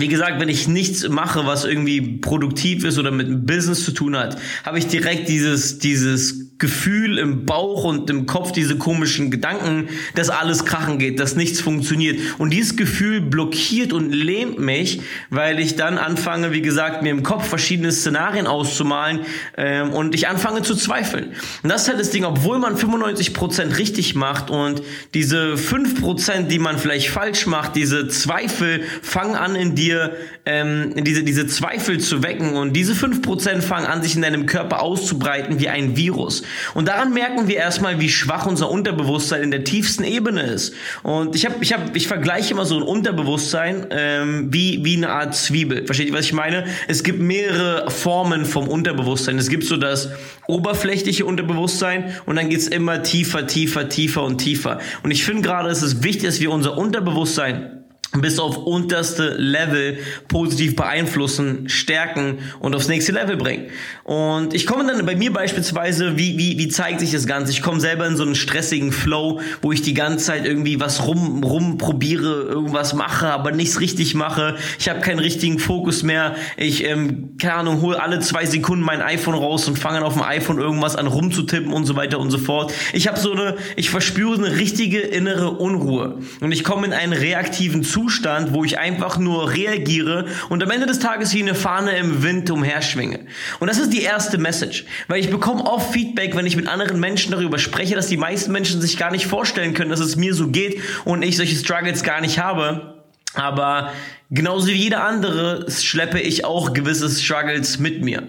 wie 0.00 0.08
gesagt, 0.08 0.40
wenn 0.40 0.48
ich 0.48 0.68
nichts 0.68 1.08
mache, 1.08 1.46
was 1.46 1.64
irgendwie 1.64 2.18
produktiv 2.18 2.84
ist 2.84 2.98
oder 2.98 3.10
mit 3.10 3.26
einem 3.26 3.46
Business 3.46 3.84
zu 3.84 3.92
tun 3.92 4.16
hat, 4.16 4.36
habe 4.64 4.78
ich 4.78 4.86
direkt 4.86 5.28
dieses, 5.28 5.78
dieses 5.78 6.47
Gefühl 6.58 7.18
im 7.18 7.46
Bauch 7.46 7.84
und 7.84 8.10
im 8.10 8.26
Kopf, 8.26 8.50
diese 8.50 8.76
komischen 8.76 9.30
Gedanken, 9.30 9.88
dass 10.16 10.28
alles 10.28 10.64
krachen 10.64 10.98
geht, 10.98 11.20
dass 11.20 11.36
nichts 11.36 11.60
funktioniert. 11.60 12.18
Und 12.38 12.50
dieses 12.50 12.76
Gefühl 12.76 13.20
blockiert 13.20 13.92
und 13.92 14.12
lähmt 14.12 14.58
mich, 14.58 15.00
weil 15.30 15.60
ich 15.60 15.76
dann 15.76 15.98
anfange, 15.98 16.52
wie 16.52 16.60
gesagt, 16.60 17.02
mir 17.02 17.10
im 17.10 17.22
Kopf 17.22 17.46
verschiedene 17.46 17.92
Szenarien 17.92 18.48
auszumalen 18.48 19.20
ähm, 19.56 19.90
und 19.90 20.16
ich 20.16 20.26
anfange 20.26 20.62
zu 20.62 20.74
zweifeln. 20.74 21.32
Und 21.62 21.70
das 21.70 21.82
ist 21.82 21.88
halt 21.88 22.00
das 22.00 22.10
Ding, 22.10 22.24
obwohl 22.24 22.58
man 22.58 22.74
95% 22.76 23.78
richtig 23.78 24.16
macht 24.16 24.50
und 24.50 24.82
diese 25.14 25.54
5%, 25.54 26.48
die 26.48 26.58
man 26.58 26.78
vielleicht 26.78 27.08
falsch 27.08 27.46
macht, 27.46 27.76
diese 27.76 28.08
Zweifel 28.08 28.82
fangen 29.02 29.36
an 29.36 29.54
in 29.54 29.76
dir, 29.76 30.16
ähm, 30.44 30.92
diese, 31.04 31.22
diese 31.22 31.46
Zweifel 31.46 31.98
zu 32.00 32.24
wecken 32.24 32.54
und 32.54 32.72
diese 32.72 32.94
5% 32.94 33.60
fangen 33.60 33.86
an, 33.86 34.02
sich 34.02 34.16
in 34.16 34.22
deinem 34.22 34.46
Körper 34.46 34.82
auszubreiten 34.82 35.60
wie 35.60 35.68
ein 35.68 35.96
Virus. 35.96 36.42
Und 36.74 36.88
daran 36.88 37.12
merken 37.12 37.48
wir 37.48 37.56
erstmal, 37.56 38.00
wie 38.00 38.08
schwach 38.08 38.46
unser 38.46 38.70
Unterbewusstsein 38.70 39.42
in 39.42 39.50
der 39.50 39.64
tiefsten 39.64 40.04
Ebene 40.04 40.42
ist. 40.42 40.74
Und 41.02 41.34
ich 41.34 41.44
habe, 41.44 41.56
ich 41.60 41.72
habe, 41.72 41.84
ich 41.94 42.08
vergleiche 42.08 42.54
immer 42.54 42.64
so 42.64 42.76
ein 42.76 42.82
Unterbewusstsein 42.82 43.86
ähm, 43.90 44.48
wie 44.52 44.84
wie 44.84 44.96
eine 44.96 45.10
Art 45.10 45.34
Zwiebel. 45.34 45.86
Versteht 45.86 46.08
ihr, 46.08 46.14
was 46.14 46.24
ich 46.24 46.32
meine? 46.32 46.66
Es 46.86 47.02
gibt 47.02 47.20
mehrere 47.20 47.90
Formen 47.90 48.44
vom 48.44 48.68
Unterbewusstsein. 48.68 49.38
Es 49.38 49.48
gibt 49.48 49.64
so 49.64 49.76
das 49.76 50.10
oberflächliche 50.46 51.24
Unterbewusstsein 51.24 52.14
und 52.26 52.36
dann 52.36 52.48
geht's 52.48 52.68
immer 52.68 53.02
tiefer, 53.02 53.46
tiefer, 53.46 53.88
tiefer 53.88 54.22
und 54.24 54.38
tiefer. 54.38 54.80
Und 55.02 55.10
ich 55.10 55.24
finde 55.24 55.42
gerade, 55.42 55.68
es 55.68 55.82
ist 55.82 56.02
wichtig, 56.02 56.24
dass 56.24 56.40
wir 56.40 56.50
unser 56.50 56.76
Unterbewusstsein 56.76 57.77
bis 58.12 58.38
auf 58.38 58.56
unterste 58.56 59.34
Level 59.36 59.98
positiv 60.28 60.76
beeinflussen, 60.76 61.68
stärken 61.68 62.38
und 62.58 62.74
aufs 62.74 62.88
nächste 62.88 63.12
Level 63.12 63.36
bringen. 63.36 63.66
Und 64.04 64.54
ich 64.54 64.66
komme 64.66 64.86
dann 64.86 65.04
bei 65.04 65.14
mir 65.14 65.30
beispielsweise, 65.30 66.16
wie, 66.16 66.38
wie, 66.38 66.58
wie 66.58 66.68
zeigt 66.68 67.00
sich 67.00 67.12
das 67.12 67.26
Ganze? 67.26 67.52
Ich 67.52 67.60
komme 67.60 67.80
selber 67.80 68.06
in 68.06 68.16
so 68.16 68.22
einen 68.22 68.34
stressigen 68.34 68.92
Flow, 68.92 69.40
wo 69.60 69.72
ich 69.72 69.82
die 69.82 69.92
ganze 69.92 70.24
Zeit 70.24 70.46
irgendwie 70.46 70.80
was 70.80 71.06
rum, 71.06 71.44
rumprobiere, 71.44 72.44
irgendwas 72.48 72.94
mache, 72.94 73.28
aber 73.28 73.52
nichts 73.52 73.78
richtig 73.80 74.14
mache. 74.14 74.56
Ich 74.78 74.88
habe 74.88 75.00
keinen 75.00 75.18
richtigen 75.18 75.58
Fokus 75.58 76.02
mehr. 76.02 76.34
Ich, 76.56 76.84
ähm, 76.84 77.36
keine 77.38 77.54
Ahnung, 77.54 77.82
hole 77.82 78.02
alle 78.02 78.20
zwei 78.20 78.46
Sekunden 78.46 78.84
mein 78.84 79.02
iPhone 79.02 79.34
raus 79.34 79.68
und 79.68 79.78
fange 79.78 80.02
auf 80.02 80.14
dem 80.14 80.22
iPhone 80.22 80.58
irgendwas 80.58 80.96
an 80.96 81.06
rumzutippen 81.06 81.72
und 81.74 81.84
so 81.84 81.94
weiter 81.94 82.18
und 82.18 82.30
so 82.30 82.38
fort. 82.38 82.72
Ich 82.94 83.06
habe 83.06 83.20
so 83.20 83.32
eine, 83.32 83.56
ich 83.76 83.90
verspüre 83.90 84.34
eine 84.36 84.56
richtige 84.56 85.00
innere 85.00 85.50
Unruhe. 85.50 86.20
Und 86.40 86.52
ich 86.52 86.64
komme 86.64 86.86
in 86.86 86.94
einen 86.94 87.12
reaktiven 87.12 87.82
Zustand 87.82 87.97
Zustand, 87.98 88.52
wo 88.52 88.62
ich 88.62 88.78
einfach 88.78 89.18
nur 89.18 89.52
reagiere 89.52 90.26
und 90.50 90.62
am 90.62 90.70
Ende 90.70 90.86
des 90.86 91.00
Tages 91.00 91.34
wie 91.34 91.42
eine 91.42 91.56
Fahne 91.56 91.96
im 91.96 92.22
Wind 92.22 92.48
umherschwinge. 92.48 93.26
Und 93.58 93.66
das 93.66 93.78
ist 93.78 93.92
die 93.92 94.02
erste 94.02 94.38
Message, 94.38 94.84
weil 95.08 95.18
ich 95.18 95.30
bekomme 95.30 95.64
oft 95.64 95.92
Feedback, 95.92 96.36
wenn 96.36 96.46
ich 96.46 96.54
mit 96.54 96.68
anderen 96.68 97.00
Menschen 97.00 97.32
darüber 97.32 97.58
spreche, 97.58 97.96
dass 97.96 98.06
die 98.06 98.16
meisten 98.16 98.52
Menschen 98.52 98.80
sich 98.80 98.98
gar 98.98 99.10
nicht 99.10 99.26
vorstellen 99.26 99.74
können, 99.74 99.90
dass 99.90 99.98
es 99.98 100.14
mir 100.14 100.32
so 100.32 100.46
geht 100.46 100.80
und 101.06 101.22
ich 101.22 101.36
solche 101.36 101.56
Struggles 101.56 102.04
gar 102.04 102.20
nicht 102.20 102.38
habe. 102.38 103.02
Aber 103.34 103.92
genauso 104.30 104.68
wie 104.68 104.74
jeder 104.74 105.02
andere 105.02 105.68
schleppe 105.68 106.20
ich 106.20 106.44
auch 106.44 106.74
gewisse 106.74 107.10
Struggles 107.10 107.80
mit 107.80 108.04
mir. 108.04 108.22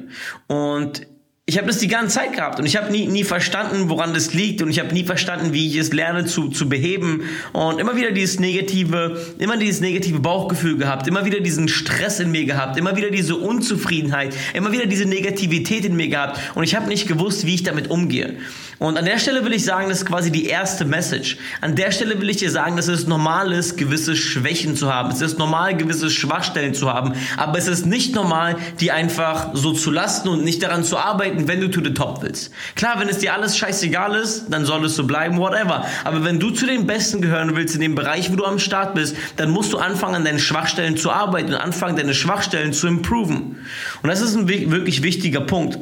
Und 0.47 1.05
ich 1.49 1.57
habe 1.57 1.65
das 1.65 1.79
die 1.79 1.87
ganze 1.87 2.19
Zeit 2.19 2.33
gehabt 2.33 2.59
und 2.59 2.67
ich 2.67 2.77
habe 2.77 2.91
nie, 2.91 3.07
nie 3.07 3.23
verstanden, 3.23 3.89
woran 3.89 4.13
das 4.13 4.35
liegt 4.35 4.61
und 4.61 4.69
ich 4.69 4.77
habe 4.77 4.93
nie 4.93 5.03
verstanden, 5.03 5.51
wie 5.51 5.67
ich 5.67 5.77
es 5.77 5.91
lerne 5.91 6.25
zu, 6.25 6.49
zu 6.49 6.69
beheben 6.69 7.23
und 7.53 7.79
immer 7.79 7.95
wieder 7.95 8.11
dieses 8.11 8.39
negative, 8.39 9.19
immer 9.39 9.57
dieses 9.57 9.81
negative 9.81 10.19
Bauchgefühl 10.19 10.77
gehabt, 10.77 11.07
immer 11.07 11.25
wieder 11.25 11.39
diesen 11.39 11.67
Stress 11.67 12.19
in 12.19 12.29
mir 12.29 12.45
gehabt, 12.45 12.77
immer 12.77 12.95
wieder 12.95 13.09
diese 13.09 13.35
Unzufriedenheit, 13.35 14.35
immer 14.53 14.71
wieder 14.71 14.85
diese 14.85 15.05
Negativität 15.05 15.85
in 15.85 15.95
mir 15.95 16.09
gehabt 16.09 16.39
und 16.53 16.63
ich 16.63 16.75
habe 16.75 16.87
nicht 16.87 17.07
gewusst, 17.07 17.47
wie 17.47 17.55
ich 17.55 17.63
damit 17.63 17.89
umgehe. 17.89 18.37
Und 18.79 18.97
an 18.97 19.03
der 19.03 19.19
Stelle 19.19 19.43
will 19.43 19.51
ich 19.51 19.65
sagen, 19.65 19.89
das 19.89 19.99
ist 19.99 20.05
quasi 20.05 20.31
die 20.31 20.45
erste 20.45 20.85
Message. 20.85 21.37
An 21.59 21.75
der 21.75 21.91
Stelle 21.91 22.19
will 22.21 22.29
ich 22.29 22.37
dir 22.37 22.49
sagen, 22.49 22.77
dass 22.77 22.87
es 22.87 23.07
normal 23.07 23.51
ist, 23.51 23.77
gewisse 23.77 24.15
Schwächen 24.15 24.77
zu 24.77 24.93
haben. 24.93 25.11
Es 25.11 25.19
ist 25.19 25.37
normal, 25.37 25.75
gewisse 25.75 26.09
Schwachstellen 26.09 26.73
zu 26.73 26.91
haben. 26.91 27.13
Aber 27.35 27.57
es 27.57 27.67
ist 27.67 27.85
nicht 27.85 28.15
normal, 28.15 28.55
die 28.79 28.91
einfach 28.91 29.49
so 29.53 29.73
zu 29.73 29.91
lassen 29.91 30.29
und 30.29 30.45
nicht 30.45 30.63
daran 30.63 30.85
zu 30.85 30.97
arbeiten, 30.97 31.49
wenn 31.49 31.59
du 31.59 31.67
to 31.67 31.83
the 31.83 31.93
top 31.93 32.21
willst. 32.21 32.53
Klar, 32.75 32.97
wenn 33.01 33.09
es 33.09 33.17
dir 33.17 33.33
alles 33.33 33.57
scheißegal 33.57 34.15
ist, 34.15 34.45
dann 34.49 34.63
soll 34.65 34.85
es 34.85 34.95
so 34.95 35.05
bleiben, 35.05 35.37
whatever. 35.37 35.85
Aber 36.05 36.23
wenn 36.23 36.39
du 36.39 36.51
zu 36.51 36.65
den 36.65 36.87
Besten 36.87 37.21
gehören 37.21 37.57
willst 37.57 37.75
in 37.75 37.81
dem 37.81 37.95
Bereich, 37.95 38.31
wo 38.31 38.37
du 38.37 38.45
am 38.45 38.59
Start 38.59 38.95
bist, 38.95 39.13
dann 39.35 39.51
musst 39.51 39.73
du 39.73 39.77
anfangen, 39.77 40.15
an 40.15 40.23
deinen 40.23 40.39
Schwachstellen 40.39 40.95
zu 40.95 41.11
arbeiten 41.11 41.49
und 41.49 41.59
anfangen, 41.59 41.97
deine 41.97 42.13
Schwachstellen 42.13 42.71
zu 42.71 42.87
improven. 42.87 43.57
Und 44.01 44.09
das 44.09 44.21
ist 44.21 44.37
ein 44.37 44.47
wirklich 44.47 45.03
wichtiger 45.03 45.41
Punkt. 45.41 45.79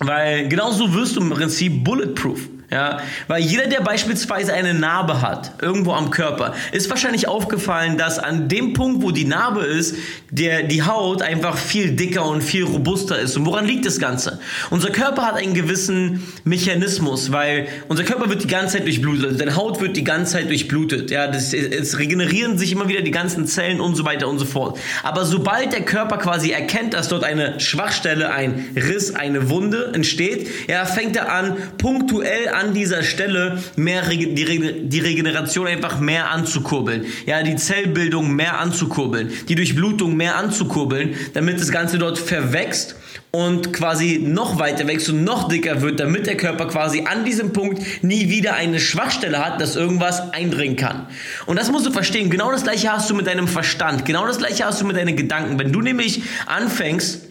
Weil 0.00 0.48
genauso 0.48 0.92
wirst 0.94 1.16
du 1.16 1.20
im 1.20 1.30
Prinzip 1.30 1.82
bulletproof. 1.82 2.48
Ja, 2.70 3.00
weil 3.28 3.42
jeder, 3.42 3.66
der 3.66 3.80
beispielsweise 3.80 4.52
eine 4.52 4.74
Narbe 4.74 5.22
hat, 5.22 5.52
irgendwo 5.62 5.92
am 5.92 6.10
Körper, 6.10 6.52
ist 6.70 6.90
wahrscheinlich 6.90 7.26
aufgefallen, 7.26 7.96
dass 7.96 8.18
an 8.18 8.50
dem 8.50 8.74
Punkt, 8.74 9.02
wo 9.02 9.10
die 9.10 9.24
Narbe 9.24 9.62
ist, 9.62 9.96
der, 10.30 10.64
die 10.64 10.82
Haut 10.82 11.22
einfach 11.22 11.56
viel 11.56 11.92
dicker 11.92 12.26
und 12.26 12.42
viel 12.42 12.64
robuster 12.64 13.18
ist. 13.18 13.38
Und 13.38 13.46
woran 13.46 13.64
liegt 13.64 13.86
das 13.86 13.98
Ganze? 13.98 14.38
Unser 14.68 14.90
Körper 14.90 15.22
hat 15.22 15.36
einen 15.36 15.54
gewissen 15.54 16.22
Mechanismus, 16.44 17.32
weil 17.32 17.68
unser 17.88 18.04
Körper 18.04 18.28
wird 18.28 18.42
die 18.42 18.48
ganze 18.48 18.76
Zeit 18.76 18.86
durchblutet, 18.86 19.24
also 19.24 19.38
deine 19.38 19.56
Haut 19.56 19.80
wird 19.80 19.96
die 19.96 20.04
ganze 20.04 20.32
Zeit 20.32 20.50
durchblutet. 20.50 21.10
Ja, 21.10 21.26
das, 21.26 21.54
es 21.54 21.98
regenerieren 21.98 22.58
sich 22.58 22.72
immer 22.72 22.86
wieder 22.86 23.00
die 23.00 23.10
ganzen 23.10 23.46
Zellen 23.46 23.80
und 23.80 23.94
so 23.94 24.04
weiter 24.04 24.28
und 24.28 24.38
so 24.38 24.44
fort. 24.44 24.78
Aber 25.02 25.24
sobald 25.24 25.72
der 25.72 25.86
Körper 25.86 26.18
quasi 26.18 26.50
erkennt, 26.50 26.92
dass 26.92 27.08
dort 27.08 27.24
eine 27.24 27.58
Schwachstelle, 27.60 28.30
ein 28.30 28.76
Riss, 28.76 29.14
eine 29.14 29.48
Wunde 29.48 29.92
entsteht, 29.94 30.50
ja, 30.68 30.84
fängt 30.84 31.16
er 31.16 31.32
an, 31.32 31.56
punktuell 31.78 32.48
an 32.48 32.57
dieser 32.74 33.02
Stelle 33.02 33.62
mehr 33.76 34.02
die, 34.08 34.88
die 34.88 35.00
Regeneration 35.00 35.66
einfach 35.66 36.00
mehr 36.00 36.30
anzukurbeln. 36.30 37.06
Ja, 37.26 37.42
die 37.42 37.56
Zellbildung 37.56 38.34
mehr 38.34 38.58
anzukurbeln, 38.58 39.30
die 39.48 39.54
Durchblutung 39.54 40.16
mehr 40.16 40.36
anzukurbeln, 40.36 41.14
damit 41.34 41.60
das 41.60 41.70
Ganze 41.70 41.98
dort 41.98 42.18
verwächst 42.18 42.96
und 43.30 43.72
quasi 43.72 44.20
noch 44.22 44.58
weiter 44.58 44.86
wächst 44.86 45.10
und 45.10 45.24
noch 45.24 45.48
dicker 45.48 45.82
wird, 45.82 46.00
damit 46.00 46.26
der 46.26 46.36
Körper 46.36 46.66
quasi 46.66 47.04
an 47.06 47.24
diesem 47.24 47.52
Punkt 47.52 47.82
nie 48.02 48.30
wieder 48.30 48.54
eine 48.54 48.80
Schwachstelle 48.80 49.44
hat, 49.44 49.60
dass 49.60 49.76
irgendwas 49.76 50.32
eindringen 50.32 50.76
kann. 50.76 51.06
Und 51.46 51.58
das 51.58 51.70
musst 51.70 51.86
du 51.86 51.92
verstehen. 51.92 52.30
Genau 52.30 52.50
das 52.50 52.62
gleiche 52.62 52.90
hast 52.90 53.10
du 53.10 53.14
mit 53.14 53.26
deinem 53.26 53.48
Verstand. 53.48 54.04
Genau 54.04 54.26
das 54.26 54.38
gleiche 54.38 54.64
hast 54.64 54.80
du 54.80 54.86
mit 54.86 54.96
deinen 54.96 55.16
Gedanken. 55.16 55.58
Wenn 55.58 55.72
du 55.72 55.80
nämlich 55.80 56.22
anfängst, 56.46 57.27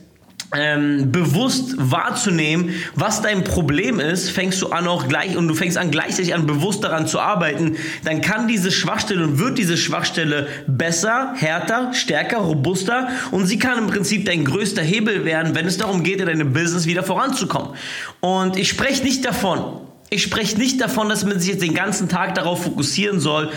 ähm, 0.56 1.12
bewusst 1.12 1.76
wahrzunehmen, 1.78 2.74
was 2.96 3.22
dein 3.22 3.44
Problem 3.44 4.00
ist, 4.00 4.30
fängst 4.30 4.62
du 4.62 4.68
an 4.68 4.88
auch 4.88 5.08
gleich 5.08 5.36
und 5.36 5.48
du 5.48 5.54
fängst 5.54 5.78
an 5.78 5.92
gleichzeitig 5.92 6.34
an 6.34 6.48
bewusst 6.48 6.84
daran 6.84 7.06
zu 7.08 7.20
arbeiten, 7.20 7.76
dann 8.06 8.22
kann 8.22 8.48
diese 8.48 8.72
Schwachstelle 8.72 9.24
und 9.26 9.40
wird 9.40 9.58
diese 9.58 9.76
Schwachstelle 9.76 10.48
besser, 10.68 11.34
härter, 11.36 11.94
stärker, 11.94 12.38
robuster 12.38 13.10
und 13.32 13.46
sie 13.46 13.60
kann 13.60 13.78
im 13.78 13.88
Prinzip 13.88 14.26
dein 14.26 14.46
größter 14.46 14.82
Hebel 14.82 15.26
werden, 15.26 15.54
wenn 15.54 15.66
es 15.66 15.78
darum 15.78 16.04
geht, 16.04 16.22
in 16.22 16.28
deinem 16.28 16.54
Business 16.54 16.86
wieder 16.86 17.04
voranzukommen. 17.04 17.74
Und 18.22 18.58
ich 18.58 18.70
spreche 18.70 19.04
nicht 19.04 19.26
davon, 19.26 19.82
ich 20.10 20.24
spreche 20.24 20.58
nicht 20.58 20.80
davon, 20.80 21.10
dass 21.10 21.26
man 21.26 21.40
sich 21.40 21.50
jetzt 21.50 21.62
den 21.62 21.74
ganzen 21.74 22.08
Tag 22.08 22.36
darauf 22.36 22.64
fokussieren 22.64 23.20
soll 23.20 23.52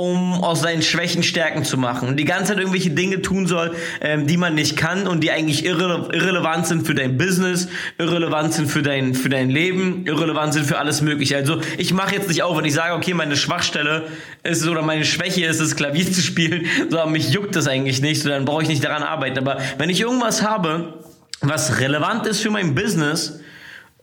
um 0.00 0.42
aus 0.42 0.62
seinen 0.62 0.80
Schwächen 0.80 1.22
Stärken 1.22 1.62
zu 1.62 1.76
machen 1.76 2.08
und 2.08 2.16
die 2.16 2.24
ganze 2.24 2.52
Zeit 2.52 2.58
irgendwelche 2.58 2.90
Dinge 2.90 3.20
tun 3.20 3.46
soll, 3.46 3.74
ähm, 4.00 4.26
die 4.26 4.38
man 4.38 4.54
nicht 4.54 4.74
kann 4.74 5.06
und 5.06 5.20
die 5.20 5.30
eigentlich 5.30 5.66
irre 5.66 6.08
irrelevant 6.12 6.66
sind 6.66 6.86
für 6.86 6.94
dein 6.94 7.18
Business, 7.18 7.68
irrelevant 7.98 8.54
sind 8.54 8.70
für 8.70 8.80
dein 8.80 9.14
für 9.14 9.28
dein 9.28 9.50
Leben, 9.50 10.06
irrelevant 10.06 10.54
sind 10.54 10.64
für 10.64 10.78
alles 10.78 11.02
Mögliche. 11.02 11.36
Also 11.36 11.60
ich 11.76 11.92
mache 11.92 12.14
jetzt 12.14 12.28
nicht 12.28 12.42
auf, 12.42 12.56
wenn 12.56 12.64
ich 12.64 12.72
sage, 12.72 12.94
okay, 12.94 13.12
meine 13.12 13.36
Schwachstelle 13.36 14.04
ist 14.42 14.66
oder 14.66 14.80
meine 14.80 15.04
Schwäche 15.04 15.44
ist 15.44 15.60
es, 15.60 15.76
Klavier 15.76 16.10
zu 16.10 16.22
spielen, 16.22 16.64
so 16.88 16.98
aber 16.98 17.10
mich 17.10 17.30
juckt 17.30 17.54
das 17.54 17.68
eigentlich 17.68 18.00
nicht, 18.00 18.22
so 18.22 18.30
dann 18.30 18.46
brauche 18.46 18.62
ich 18.62 18.68
nicht 18.68 18.82
daran 18.82 19.02
arbeiten. 19.02 19.38
Aber 19.38 19.58
wenn 19.76 19.90
ich 19.90 20.00
irgendwas 20.00 20.42
habe, 20.42 20.94
was 21.42 21.78
relevant 21.78 22.26
ist 22.26 22.40
für 22.40 22.50
mein 22.50 22.74
Business, 22.74 23.39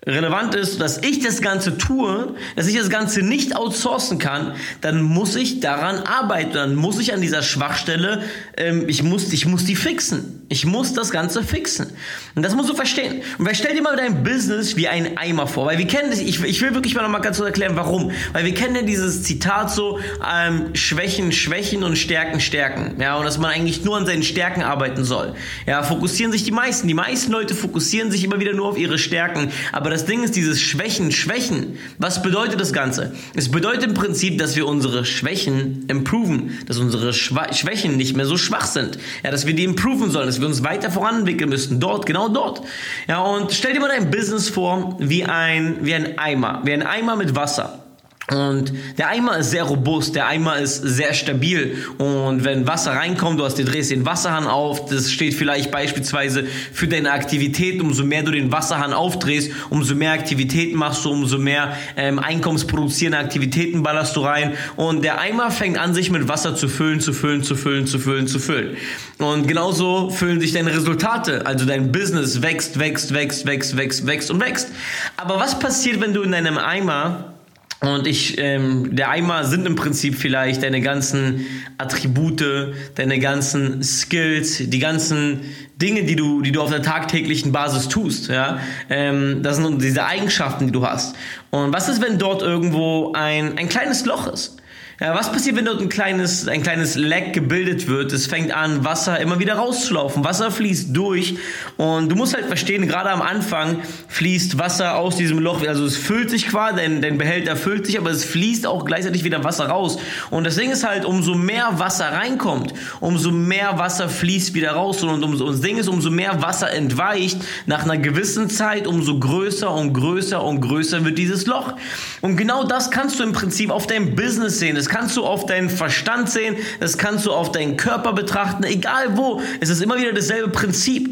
relevant 0.05 0.55
ist, 0.55 0.79
dass 0.79 0.99
ich 0.99 1.19
das 1.19 1.41
Ganze 1.41 1.77
tue, 1.77 2.35
dass 2.55 2.67
ich 2.67 2.77
das 2.77 2.89
Ganze 2.89 3.21
nicht 3.21 3.55
outsourcen 3.55 4.19
kann, 4.19 4.53
dann 4.81 5.01
muss 5.01 5.35
ich 5.35 5.59
daran 5.59 5.99
arbeiten, 5.99 6.53
dann 6.53 6.75
muss 6.75 6.99
ich 6.99 7.13
an 7.13 7.21
dieser 7.21 7.41
Schwachstelle, 7.41 8.23
ähm, 8.55 8.85
ich, 8.87 9.03
muss, 9.03 9.33
ich 9.33 9.45
muss 9.45 9.65
die 9.65 9.75
fixen. 9.75 10.37
Ich 10.49 10.65
muss 10.65 10.93
das 10.93 11.11
Ganze 11.11 11.43
fixen. 11.43 11.87
Und 12.35 12.43
das 12.43 12.55
musst 12.55 12.69
du 12.69 12.73
verstehen. 12.73 13.21
Und 13.37 13.45
weil 13.45 13.53
stell 13.53 13.75
dir 13.75 13.81
mal 13.81 13.97
dein 13.97 14.23
Business 14.23 14.77
wie 14.77 14.87
ein 14.87 15.17
Eimer 15.17 15.45
vor, 15.45 15.65
weil 15.65 15.77
wir 15.77 15.87
kennen 15.87 16.13
ich, 16.13 16.41
ich 16.41 16.61
will 16.61 16.73
wirklich 16.73 16.95
mal 16.95 17.01
noch 17.01 17.09
mal 17.09 17.19
ganz 17.19 17.37
kurz 17.37 17.47
erklären, 17.47 17.75
warum. 17.75 18.11
Weil 18.31 18.45
wir 18.45 18.53
kennen 18.53 18.75
ja 18.75 18.81
dieses 18.83 19.23
Zitat 19.23 19.71
so, 19.71 19.99
ähm, 20.25 20.73
Schwächen, 20.73 21.33
Schwächen 21.33 21.83
und 21.83 21.97
Stärken, 21.97 22.39
Stärken. 22.39 22.95
Ja, 23.01 23.17
und 23.17 23.25
dass 23.25 23.37
man 23.37 23.51
eigentlich 23.51 23.83
nur 23.83 23.97
an 23.97 24.05
seinen 24.05 24.23
Stärken 24.23 24.61
arbeiten 24.61 25.03
soll. 25.03 25.35
Ja, 25.65 25.83
fokussieren 25.83 26.31
sich 26.31 26.43
die 26.43 26.51
meisten. 26.51 26.87
Die 26.87 26.93
meisten 26.93 27.33
Leute 27.33 27.55
fokussieren 27.55 28.09
sich 28.09 28.23
immer 28.23 28.39
wieder 28.39 28.53
nur 28.53 28.67
auf 28.67 28.77
ihre 28.77 28.97
Stärken, 28.97 29.51
aber 29.73 29.89
das 29.97 30.05
Ding 30.05 30.23
ist, 30.23 30.35
dieses 30.35 30.61
Schwächen, 30.61 31.11
Schwächen, 31.11 31.79
was 31.97 32.21
bedeutet 32.21 32.61
das 32.61 32.71
Ganze? 32.71 33.15
Es 33.33 33.49
bedeutet 33.49 33.83
im 33.83 33.93
Prinzip, 33.95 34.37
dass 34.37 34.55
wir 34.55 34.67
unsere 34.67 35.05
Schwächen 35.05 35.85
improven, 35.87 36.51
dass 36.67 36.77
unsere 36.77 37.13
Schwa 37.13 37.51
Schwächen 37.51 37.97
nicht 37.97 38.15
mehr 38.15 38.27
so 38.27 38.37
schwach 38.37 38.67
sind. 38.67 38.99
Ja, 39.23 39.31
dass 39.31 39.47
wir 39.47 39.55
die 39.55 39.63
improven 39.63 40.11
sollen, 40.11 40.27
dass 40.27 40.39
wir 40.39 40.45
uns 40.45 40.63
weiter 40.63 40.91
voranentwickeln 40.91 41.49
müssen. 41.49 41.79
Dort, 41.79 42.05
genau 42.05 42.29
dort. 42.29 42.61
Ja, 43.07 43.21
und 43.21 43.51
stell 43.51 43.73
dir 43.73 43.79
mal 43.79 43.89
dein 43.89 44.11
Business 44.11 44.49
vor 44.49 44.97
wie 44.99 45.25
ein, 45.25 45.77
wie 45.81 45.95
ein 45.95 46.19
Eimer, 46.19 46.61
wie 46.63 46.73
ein 46.73 46.83
Eimer 46.83 47.15
mit 47.15 47.35
Wasser. 47.35 47.86
Und 48.29 48.73
der 48.97 49.07
Eimer 49.07 49.37
ist 49.37 49.51
sehr 49.51 49.63
robust, 49.63 50.13
der 50.13 50.27
Eimer 50.27 50.57
ist 50.57 50.81
sehr 50.81 51.13
stabil. 51.13 51.77
Und 51.97 52.43
wenn 52.43 52.67
Wasser 52.67 52.91
reinkommt, 52.91 53.39
du 53.39 53.45
hast, 53.45 53.57
du 53.57 53.63
drehst 53.63 53.89
den 53.89 54.05
Wasserhahn 54.05 54.47
auf, 54.47 54.85
das 54.87 55.13
steht 55.13 55.33
vielleicht 55.33 55.71
beispielsweise 55.71 56.45
für 56.73 56.89
deine 56.89 57.11
Aktivität. 57.11 57.79
Umso 57.79 58.03
mehr 58.03 58.23
du 58.23 58.31
den 58.31 58.51
Wasserhahn 58.51 58.91
aufdrehst, 58.91 59.51
umso 59.69 59.95
mehr 59.95 60.11
Aktivitäten 60.11 60.77
machst 60.77 61.05
du, 61.05 61.11
umso 61.11 61.37
mehr 61.37 61.77
ähm, 61.95 62.19
einkommensproduzierende 62.19 63.17
Aktivitäten 63.17 63.81
ballerst 63.81 64.17
du 64.17 64.19
rein. 64.19 64.55
Und 64.75 65.05
der 65.05 65.21
Eimer 65.21 65.49
fängt 65.49 65.77
an, 65.77 65.93
sich 65.93 66.11
mit 66.11 66.27
Wasser 66.27 66.53
zu 66.53 66.67
füllen, 66.67 66.99
zu 66.99 67.13
füllen, 67.13 67.43
zu 67.43 67.55
füllen, 67.55 67.87
zu 67.87 67.97
füllen, 67.97 68.27
zu 68.27 68.39
füllen. 68.39 68.75
Und 69.19 69.47
genauso 69.47 70.09
füllen 70.09 70.41
sich 70.41 70.51
deine 70.51 70.75
Resultate. 70.75 71.45
Also 71.45 71.65
dein 71.65 71.93
Business 71.93 72.41
wächst, 72.41 72.77
wächst, 72.77 73.13
wächst, 73.13 73.45
wächst, 73.45 73.77
wächst, 73.77 74.05
wächst 74.05 74.31
und 74.31 74.41
wächst. 74.41 74.69
Aber 75.15 75.39
was 75.39 75.57
passiert, 75.57 76.01
wenn 76.01 76.13
du 76.13 76.23
in 76.23 76.33
deinem 76.33 76.57
Eimer 76.57 77.36
und 77.79 78.07
ich, 78.07 78.39
ähm, 78.39 78.95
der 78.95 79.09
Eimer 79.09 79.43
sind 79.43 79.67
im 79.67 79.75
Prinzip 79.75 80.15
vielleicht 80.15 80.63
deine 80.63 80.81
ganzen 80.81 81.45
Attribute, 81.77 82.73
deine 82.95 83.19
ganzen 83.19 83.83
Skills, 83.83 84.57
die 84.57 84.79
ganzen 84.79 85.41
Dinge, 85.79 86.03
die 86.03 86.15
du, 86.15 86.41
die 86.41 86.51
du 86.51 86.61
auf 86.61 86.71
der 86.71 86.81
tagtäglichen 86.81 87.51
Basis 87.51 87.87
tust. 87.87 88.29
Ja, 88.29 88.59
ähm, 88.89 89.43
das 89.43 89.57
sind 89.57 89.81
diese 89.81 90.05
Eigenschaften, 90.05 90.65
die 90.65 90.71
du 90.71 90.87
hast. 90.87 91.15
Und 91.51 91.71
was 91.71 91.87
ist, 91.87 92.01
wenn 92.01 92.17
dort 92.17 92.41
irgendwo 92.41 93.13
ein 93.13 93.59
ein 93.59 93.69
kleines 93.69 94.05
Loch 94.05 94.27
ist? 94.27 94.57
Ja, 94.99 95.13
was 95.13 95.31
passiert, 95.31 95.55
wenn 95.55 95.65
dort 95.65 95.79
ein 95.79 95.89
kleines, 95.89 96.47
ein 96.47 96.63
kleines 96.63 96.95
Leck 96.95 97.31
gebildet 97.31 97.87
wird? 97.87 98.11
Es 98.13 98.25
fängt 98.25 98.51
an, 98.51 98.83
Wasser 98.83 99.19
immer 99.19 99.37
wieder 99.37 99.53
rauszulaufen. 99.53 100.23
Wasser 100.23 100.49
fließt 100.49 100.87
durch 100.97 101.35
und 101.77 102.09
du 102.11 102.15
musst 102.15 102.33
halt 102.33 102.47
verstehen, 102.47 102.87
gerade 102.87 103.11
am 103.11 103.21
Anfang 103.21 103.81
fließt 104.07 104.57
Wasser 104.57 104.97
aus 104.97 105.15
diesem 105.15 105.37
Loch. 105.37 105.63
Also 105.67 105.85
es 105.85 105.97
füllt 105.97 106.31
sich 106.31 106.47
quasi, 106.47 106.77
dein, 106.77 107.03
dein 107.03 107.19
Behälter 107.19 107.55
füllt 107.55 107.85
sich, 107.85 107.99
aber 107.99 108.09
es 108.09 108.25
fließt 108.25 108.65
auch 108.65 108.85
gleichzeitig 108.85 109.23
wieder 109.23 109.43
Wasser 109.43 109.67
raus. 109.67 109.99
Und 110.31 110.45
das 110.45 110.55
Ding 110.55 110.71
ist 110.71 110.83
halt, 110.83 111.05
umso 111.05 111.35
mehr 111.35 111.77
Wasser 111.77 112.13
reinkommt, 112.13 112.73
umso 112.99 113.29
mehr 113.29 113.77
Wasser 113.77 114.09
fließt 114.09 114.55
wieder 114.55 114.71
raus. 114.71 115.03
Und, 115.03 115.23
umso, 115.23 115.45
und 115.45 115.53
das 115.53 115.61
Ding 115.61 115.77
ist, 115.77 115.89
umso 115.89 116.09
mehr 116.09 116.41
Wasser 116.41 116.73
entweicht, 116.73 117.37
nach 117.67 117.83
einer 117.83 117.97
gewissen 117.97 118.49
Zeit, 118.49 118.87
umso 118.87 119.19
größer 119.19 119.71
und 119.71 119.93
größer 119.93 120.43
und 120.43 120.61
größer 120.61 121.05
wird 121.05 121.19
dieses 121.19 121.45
Loch. 121.45 121.73
Und 122.21 122.35
genau 122.35 122.63
das 122.63 122.89
kannst 122.89 123.19
du 123.19 123.23
im 123.23 123.33
Prinzip 123.33 123.69
auf 123.69 123.85
deinem 123.85 124.15
Business 124.15 124.57
sehen. 124.57 124.75
Das 124.75 124.86
das 124.87 124.95
kannst 124.95 125.17
du 125.17 125.25
auf 125.25 125.45
deinen 125.45 125.69
Verstand 125.69 126.29
sehen, 126.29 126.55
das 126.79 126.97
kannst 126.97 127.25
du 127.25 127.33
auf 127.33 127.51
deinen 127.51 127.75
Körper 127.75 128.13
betrachten, 128.13 128.63
egal 128.63 129.17
wo. 129.17 129.41
Es 129.59 129.67
ist 129.67 129.81
immer 129.81 129.97
wieder 129.97 130.13
dasselbe 130.13 130.47
Prinzip. 130.47 131.09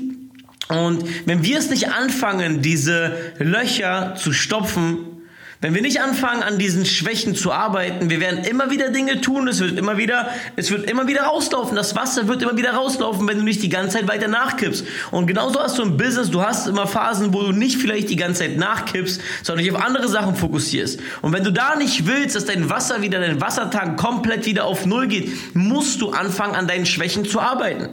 Und 0.69 1.03
wenn 1.25 1.43
wir 1.43 1.59
es 1.59 1.69
nicht 1.69 1.91
anfangen, 1.91 2.61
diese 2.61 3.17
Löcher 3.37 4.15
zu 4.15 4.31
stopfen, 4.31 5.14
wenn 5.65 5.73
wir 5.73 5.81
nicht 5.81 5.99
anfangen, 5.99 6.43
an 6.43 6.59
diesen 6.59 6.85
Schwächen 6.85 7.33
zu 7.33 7.51
arbeiten, 7.51 8.11
wir 8.11 8.19
werden 8.19 8.43
immer 8.43 8.69
wieder 8.69 8.89
Dinge 8.89 9.19
tun, 9.19 9.47
es 9.47 9.61
wird 9.61 9.79
immer 9.79 9.97
wieder, 9.97 10.29
es 10.55 10.69
wird 10.69 10.87
immer 10.87 11.07
wieder 11.07 11.23
rauslaufen, 11.23 11.75
das 11.75 11.95
Wasser 11.95 12.27
wird 12.27 12.43
immer 12.43 12.55
wieder 12.55 12.75
rauslaufen, 12.75 13.27
wenn 13.27 13.39
du 13.39 13.43
nicht 13.43 13.63
die 13.63 13.69
ganze 13.69 13.97
Zeit 13.97 14.07
weiter 14.07 14.27
nachkippst. 14.27 14.85
Und 15.09 15.25
genauso 15.25 15.59
hast 15.59 15.79
du 15.79 15.81
im 15.81 15.97
Business, 15.97 16.29
du 16.29 16.43
hast 16.43 16.67
immer 16.67 16.85
Phasen, 16.85 17.33
wo 17.33 17.41
du 17.41 17.51
nicht 17.51 17.77
vielleicht 17.77 18.11
die 18.11 18.15
ganze 18.15 18.41
Zeit 18.41 18.57
nachkippst, 18.57 19.19
sondern 19.41 19.65
dich 19.65 19.73
auf 19.73 19.81
andere 19.81 20.07
Sachen 20.07 20.35
fokussierst. 20.35 20.99
Und 21.23 21.33
wenn 21.33 21.43
du 21.43 21.51
da 21.51 21.75
nicht 21.75 22.05
willst, 22.05 22.35
dass 22.35 22.45
dein 22.45 22.69
Wasser 22.69 23.01
wieder, 23.01 23.19
dein 23.19 23.41
Wassertank 23.41 23.99
komplett 23.99 24.45
wieder 24.45 24.65
auf 24.65 24.85
Null 24.85 25.07
geht, 25.07 25.55
musst 25.55 25.99
du 25.99 26.11
anfangen, 26.11 26.53
an 26.53 26.67
deinen 26.67 26.85
Schwächen 26.85 27.25
zu 27.25 27.39
arbeiten. 27.39 27.89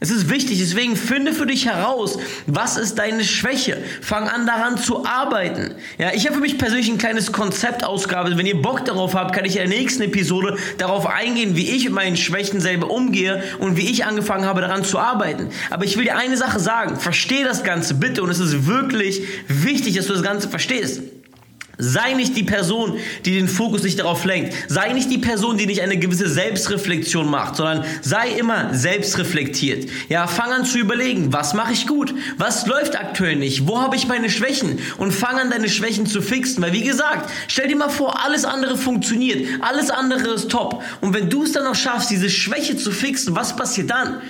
Es 0.00 0.10
ist 0.10 0.30
wichtig, 0.30 0.60
deswegen 0.60 0.94
finde 0.94 1.32
für 1.32 1.46
dich 1.46 1.66
heraus, 1.66 2.18
was 2.46 2.76
ist 2.76 3.00
deine 3.00 3.24
Schwäche. 3.24 3.82
Fang 4.00 4.28
an 4.28 4.46
daran 4.46 4.78
zu 4.78 5.04
arbeiten. 5.04 5.74
Ja, 5.98 6.12
ich 6.14 6.24
habe 6.26 6.36
für 6.36 6.40
mich 6.40 6.56
persönlich 6.56 6.88
ein 6.88 6.98
kleines 6.98 7.32
Konzept 7.32 7.82
ausgearbeitet. 7.82 8.38
Wenn 8.38 8.46
ihr 8.46 8.62
Bock 8.62 8.84
darauf 8.84 9.16
habt, 9.16 9.34
kann 9.34 9.44
ich 9.44 9.56
in 9.56 9.68
der 9.68 9.76
nächsten 9.76 10.04
Episode 10.04 10.56
darauf 10.78 11.06
eingehen, 11.06 11.56
wie 11.56 11.68
ich 11.68 11.84
mit 11.84 11.94
meinen 11.94 12.16
Schwächen 12.16 12.60
selber 12.60 12.92
umgehe 12.92 13.42
und 13.58 13.76
wie 13.76 13.90
ich 13.90 14.04
angefangen 14.04 14.44
habe, 14.44 14.60
daran 14.60 14.84
zu 14.84 15.00
arbeiten. 15.00 15.48
Aber 15.68 15.84
ich 15.84 15.96
will 15.96 16.04
dir 16.04 16.16
eine 16.16 16.36
Sache 16.36 16.60
sagen. 16.60 16.96
Versteh 17.00 17.42
das 17.42 17.64
Ganze 17.64 17.94
bitte 17.94 18.22
und 18.22 18.30
es 18.30 18.38
ist 18.38 18.68
wirklich 18.68 19.22
wichtig, 19.48 19.96
dass 19.96 20.06
du 20.06 20.12
das 20.12 20.22
Ganze 20.22 20.48
verstehst. 20.48 21.02
Sei 21.80 22.14
nicht 22.14 22.36
die 22.36 22.42
Person, 22.42 22.98
die 23.24 23.36
den 23.36 23.46
Fokus 23.46 23.84
nicht 23.84 24.00
darauf 24.00 24.24
lenkt. 24.24 24.52
Sei 24.66 24.92
nicht 24.92 25.12
die 25.12 25.18
Person, 25.18 25.58
die 25.58 25.66
nicht 25.66 25.80
eine 25.80 25.96
gewisse 25.96 26.28
Selbstreflexion 26.28 27.30
macht, 27.30 27.54
sondern 27.54 27.84
sei 28.02 28.30
immer 28.30 28.74
selbstreflektiert. 28.74 29.88
Ja, 30.08 30.26
fang 30.26 30.50
an 30.50 30.64
zu 30.64 30.78
überlegen, 30.78 31.32
was 31.32 31.54
mache 31.54 31.72
ich 31.72 31.86
gut? 31.86 32.12
Was 32.36 32.66
läuft 32.66 32.98
aktuell 32.98 33.36
nicht? 33.36 33.68
Wo 33.68 33.80
habe 33.80 33.94
ich 33.94 34.08
meine 34.08 34.28
Schwächen? 34.28 34.80
Und 34.96 35.12
fang 35.12 35.38
an, 35.38 35.50
deine 35.50 35.68
Schwächen 35.68 36.06
zu 36.06 36.20
fixen. 36.20 36.62
Weil 36.64 36.72
wie 36.72 36.82
gesagt, 36.82 37.30
stell 37.46 37.68
dir 37.68 37.76
mal 37.76 37.90
vor, 37.90 38.24
alles 38.24 38.44
andere 38.44 38.76
funktioniert. 38.76 39.46
Alles 39.60 39.90
andere 39.90 40.34
ist 40.34 40.50
top. 40.50 40.82
Und 41.00 41.14
wenn 41.14 41.30
du 41.30 41.44
es 41.44 41.52
dann 41.52 41.62
noch 41.62 41.76
schaffst, 41.76 42.10
diese 42.10 42.28
Schwäche 42.28 42.76
zu 42.76 42.90
fixen, 42.90 43.36
was 43.36 43.54
passiert 43.54 43.90
dann? 43.90 44.20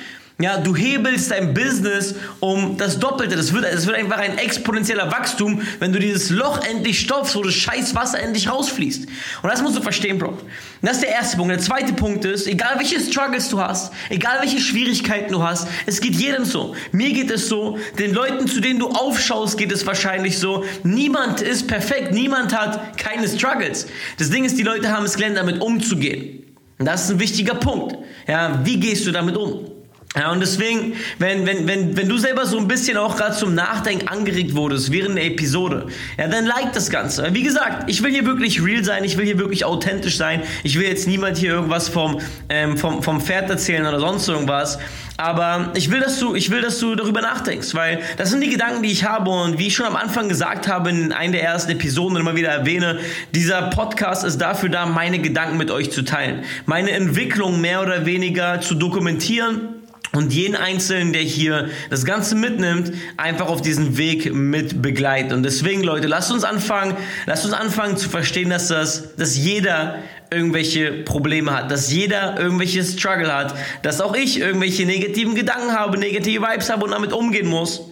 Ja, 0.41 0.57
du 0.57 0.77
hebelst 0.77 1.33
dein 1.33 1.53
Business 1.53 2.15
um 2.39 2.77
das 2.77 3.01
Doppelte. 3.01 3.35
Das 3.35 3.53
wird, 3.53 3.65
das 3.65 3.87
wird 3.89 3.97
einfach 3.97 4.19
ein 4.19 4.39
exponentieller 4.39 5.11
Wachstum, 5.11 5.63
wenn 5.81 5.93
du 5.93 5.99
dieses 5.99 6.31
Loch 6.31 6.65
endlich 6.65 7.01
stopfst, 7.01 7.35
wo 7.35 7.43
das 7.43 7.55
scheiß 7.55 7.97
Wasser 7.97 8.21
endlich 8.21 8.49
rausfließt. 8.49 9.09
Und 9.43 9.51
das 9.51 9.63
musst 9.63 9.77
du 9.77 9.83
verstehen, 9.83 10.17
Bro. 10.17 10.29
Und 10.29 10.41
das 10.81 10.99
ist 10.99 11.03
der 11.03 11.11
erste 11.11 11.37
Punkt. 11.39 11.51
Der 11.51 11.59
zweite 11.59 11.93
Punkt 11.93 12.25
ist, 12.25 12.47
egal 12.47 12.79
welche 12.79 13.01
Struggles 13.01 13.49
du 13.49 13.61
hast, 13.61 13.93
egal 14.11 14.39
welche 14.41 14.61
Schwierigkeiten 14.61 15.33
du 15.33 15.43
hast, 15.43 15.67
es 15.87 16.01
geht 16.01 16.15
jedem 16.15 16.45
so. 16.45 16.77
Mir 16.93 17.13
geht 17.13 17.33
es 17.33 17.49
so, 17.49 17.77
den 17.99 18.15
Leuten, 18.15 18.47
zu 18.47 18.61
denen 18.61 18.79
du 18.79 18.91
aufschaust, 18.91 19.59
geht 19.59 19.73
es 19.73 19.85
wahrscheinlich 19.89 20.39
so. 20.39 20.65
Niemand 20.85 21.41
ist 21.41 21.67
perfekt, 21.67 22.13
niemand 22.13 22.57
hat 22.57 22.97
keine 22.97 23.27
Struggles. 23.27 23.89
Das 24.19 24.31
Ding 24.31 24.45
ist, 24.45 24.57
die 24.57 24.63
Leute 24.63 24.89
haben 24.93 25.05
es 25.05 25.17
gelernt, 25.17 25.37
damit 25.37 25.61
umzugehen. 25.61 26.45
Und 26.79 26.87
das 26.87 27.07
ist 27.07 27.11
ein 27.11 27.19
wichtiger 27.19 27.57
Punkt. 27.57 27.97
Ja, 28.29 28.61
wie 28.63 28.79
gehst 28.79 29.05
du 29.05 29.11
damit 29.11 29.37
um? 29.37 29.78
Ja, 30.17 30.33
und 30.33 30.41
deswegen, 30.41 30.95
wenn, 31.19 31.45
wenn, 31.47 31.69
wenn, 31.69 31.97
wenn 31.97 32.09
du 32.09 32.17
selber 32.17 32.47
so 32.47 32.59
ein 32.59 32.67
bisschen 32.67 32.97
auch 32.97 33.15
gerade 33.17 33.37
zum 33.37 33.55
Nachdenken 33.55 34.09
angeregt 34.09 34.55
wurdest 34.55 34.91
während 34.91 35.17
der 35.17 35.27
Episode, 35.27 35.87
ja, 36.17 36.27
dann 36.29 36.47
like 36.47 36.73
das 36.73 36.89
Ganze. 36.89 37.35
Wie 37.35 37.43
gesagt, 37.43 37.91
ich 37.91 38.03
will 38.03 38.11
hier 38.11 38.25
wirklich 38.25 38.63
real 38.65 38.83
sein, 38.83 39.05
ich 39.05 39.19
will 39.19 39.27
hier 39.27 39.39
wirklich 39.39 39.67
authentisch 39.67 40.17
sein. 40.17 40.43
Ich 40.65 40.79
will 40.79 40.89
jetzt 40.89 41.07
niemand 41.07 41.37
hier 41.37 41.51
irgendwas 41.51 41.91
vom, 41.91 42.21
ähm, 42.49 42.79
vom, 42.79 43.03
vom 43.03 43.21
Pferd 43.21 43.51
erzählen 43.51 43.87
oder 43.87 44.01
sonst 44.01 44.27
irgendwas. 44.29 44.79
Aber 45.19 45.73
ich 45.75 45.91
will, 45.91 46.01
dass 46.01 46.19
du, 46.19 46.35
ich 46.35 46.51
will, 46.51 46.63
dass 46.63 46.79
du 46.79 46.95
darüber 46.95 47.21
nachdenkst, 47.21 47.75
weil 47.75 48.01
das 48.17 48.31
sind 48.31 48.41
die 48.41 48.49
Gedanken, 48.49 48.83
die 48.83 48.91
ich 48.91 49.05
habe 49.05 49.31
und 49.31 49.59
wie 49.59 49.67
ich 49.67 49.75
schon 49.75 49.87
am 49.87 49.97
Anfang 49.97 50.29
gesagt 50.29 50.69
habe 50.69 50.89
in 50.89 51.13
einer 51.13 51.33
der 51.33 51.43
ersten 51.43 51.73
Episoden 51.73 52.17
immer 52.17 52.35
wieder 52.35 52.49
erwähne, 52.49 52.99
dieser 53.35 53.63
Podcast 53.63 54.25
ist 54.25 54.39
dafür 54.39 54.71
da, 54.71 54.87
meine 54.87 55.19
Gedanken 55.19 55.59
mit 55.59 55.71
euch 55.71 55.91
zu 55.91 56.03
teilen, 56.03 56.45
meine 56.67 56.93
Entwicklung 56.93 57.61
mehr 57.61 57.83
oder 57.83 58.07
weniger 58.07 58.61
zu 58.61 58.75
dokumentieren 58.75 59.78
und 60.13 60.33
jeden 60.33 60.57
Einzelnen, 60.57 61.13
der 61.13 61.23
hier 61.23 61.69
das 61.91 62.05
Ganze 62.05 62.35
mitnimmt, 62.35 62.93
einfach 63.17 63.49
auf 63.49 63.61
diesen 63.61 63.99
Weg 63.99 64.33
mit 64.33 64.81
begleitet. 64.81 65.33
Und 65.33 65.43
deswegen, 65.43 65.83
Leute, 65.83 66.07
lasst 66.07 66.33
uns 66.33 66.45
anfangen, 66.45 66.97
lasst 67.27 67.45
uns 67.45 67.55
anfangen 67.55 67.97
zu 67.97 68.09
verstehen, 68.09 68.51
dass 68.51 68.69
das, 68.69 69.15
dass 69.17 69.37
jeder 69.37 69.99
irgendwelche 70.31 70.93
Probleme 71.05 71.53
hat, 71.53 71.71
dass 71.71 71.93
jeder 71.93 72.39
irgendwelche 72.39 72.85
Struggle 72.85 73.35
hat, 73.35 73.55
dass 73.83 74.01
auch 74.01 74.15
ich 74.15 74.41
irgendwelche 74.41 74.85
negativen 74.87 75.35
Gedanken 75.35 75.73
habe, 75.73 75.99
negative 75.99 76.43
Vibes 76.43 76.71
habe 76.71 76.85
und 76.85 76.91
damit 76.91 77.13
umgehen 77.13 77.47
muss, 77.47 77.83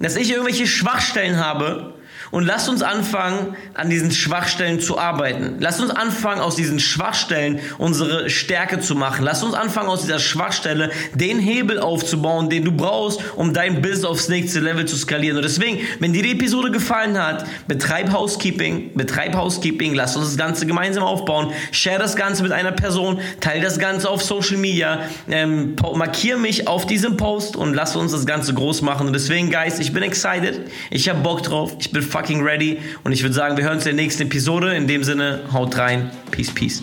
dass 0.00 0.16
ich 0.16 0.30
irgendwelche 0.30 0.66
Schwachstellen 0.66 1.38
habe 1.38 1.95
und 2.30 2.44
lasst 2.44 2.68
uns 2.68 2.82
anfangen, 2.82 3.56
an 3.74 3.90
diesen 3.90 4.10
Schwachstellen 4.10 4.80
zu 4.80 4.98
arbeiten. 4.98 5.56
Lasst 5.60 5.80
uns 5.80 5.90
anfangen, 5.90 6.40
aus 6.40 6.56
diesen 6.56 6.80
Schwachstellen 6.80 7.60
unsere 7.78 8.30
Stärke 8.30 8.80
zu 8.80 8.94
machen. 8.94 9.24
Lasst 9.24 9.44
uns 9.44 9.54
anfangen, 9.54 9.88
aus 9.88 10.02
dieser 10.02 10.18
Schwachstelle 10.18 10.90
den 11.14 11.38
Hebel 11.38 11.78
aufzubauen, 11.78 12.50
den 12.50 12.64
du 12.64 12.72
brauchst, 12.72 13.20
um 13.36 13.52
dein 13.52 13.82
Business 13.82 14.04
aufs 14.04 14.28
nächste 14.28 14.60
Level 14.60 14.86
zu 14.86 14.96
skalieren. 14.96 15.36
Und 15.36 15.44
deswegen, 15.44 15.80
wenn 16.00 16.12
dir 16.12 16.22
die 16.22 16.32
Episode 16.32 16.70
gefallen 16.70 17.20
hat, 17.20 17.46
betreib 17.68 18.12
Housekeeping, 18.12 18.92
betreib 18.94 19.34
Housekeeping, 19.34 19.94
lass 19.94 20.16
uns 20.16 20.26
das 20.26 20.36
Ganze 20.36 20.66
gemeinsam 20.66 21.04
aufbauen, 21.04 21.52
share 21.72 21.98
das 21.98 22.16
Ganze 22.16 22.42
mit 22.42 22.52
einer 22.52 22.72
Person, 22.72 23.20
teile 23.40 23.62
das 23.62 23.78
Ganze 23.78 24.08
auf 24.10 24.22
Social 24.22 24.56
Media, 24.56 25.00
ähm, 25.28 25.76
markiere 25.94 26.38
mich 26.38 26.68
auf 26.68 26.86
diesem 26.86 27.16
Post 27.16 27.56
und 27.56 27.74
lass 27.74 27.96
uns 27.96 28.12
das 28.12 28.26
Ganze 28.26 28.54
groß 28.54 28.82
machen. 28.82 29.06
Und 29.06 29.12
deswegen, 29.12 29.50
Guys, 29.50 29.78
ich 29.78 29.92
bin 29.92 30.02
excited, 30.02 30.60
ich 30.90 31.08
habe 31.08 31.20
Bock 31.20 31.42
drauf, 31.42 31.76
ich 31.78 31.90
bin 31.90 32.02
fucking 32.26 32.42
ready. 32.42 32.80
Und 33.04 33.12
ich 33.12 33.22
würde 33.22 33.34
sagen, 33.34 33.56
wir 33.56 33.64
hören 33.64 33.76
uns 33.76 33.86
in 33.86 33.96
der 33.96 34.04
nächsten 34.04 34.24
Episode. 34.24 34.74
In 34.74 34.88
dem 34.88 35.04
Sinne, 35.04 35.42
haut 35.52 35.78
rein. 35.78 36.10
Peace, 36.32 36.52
peace. 36.52 36.82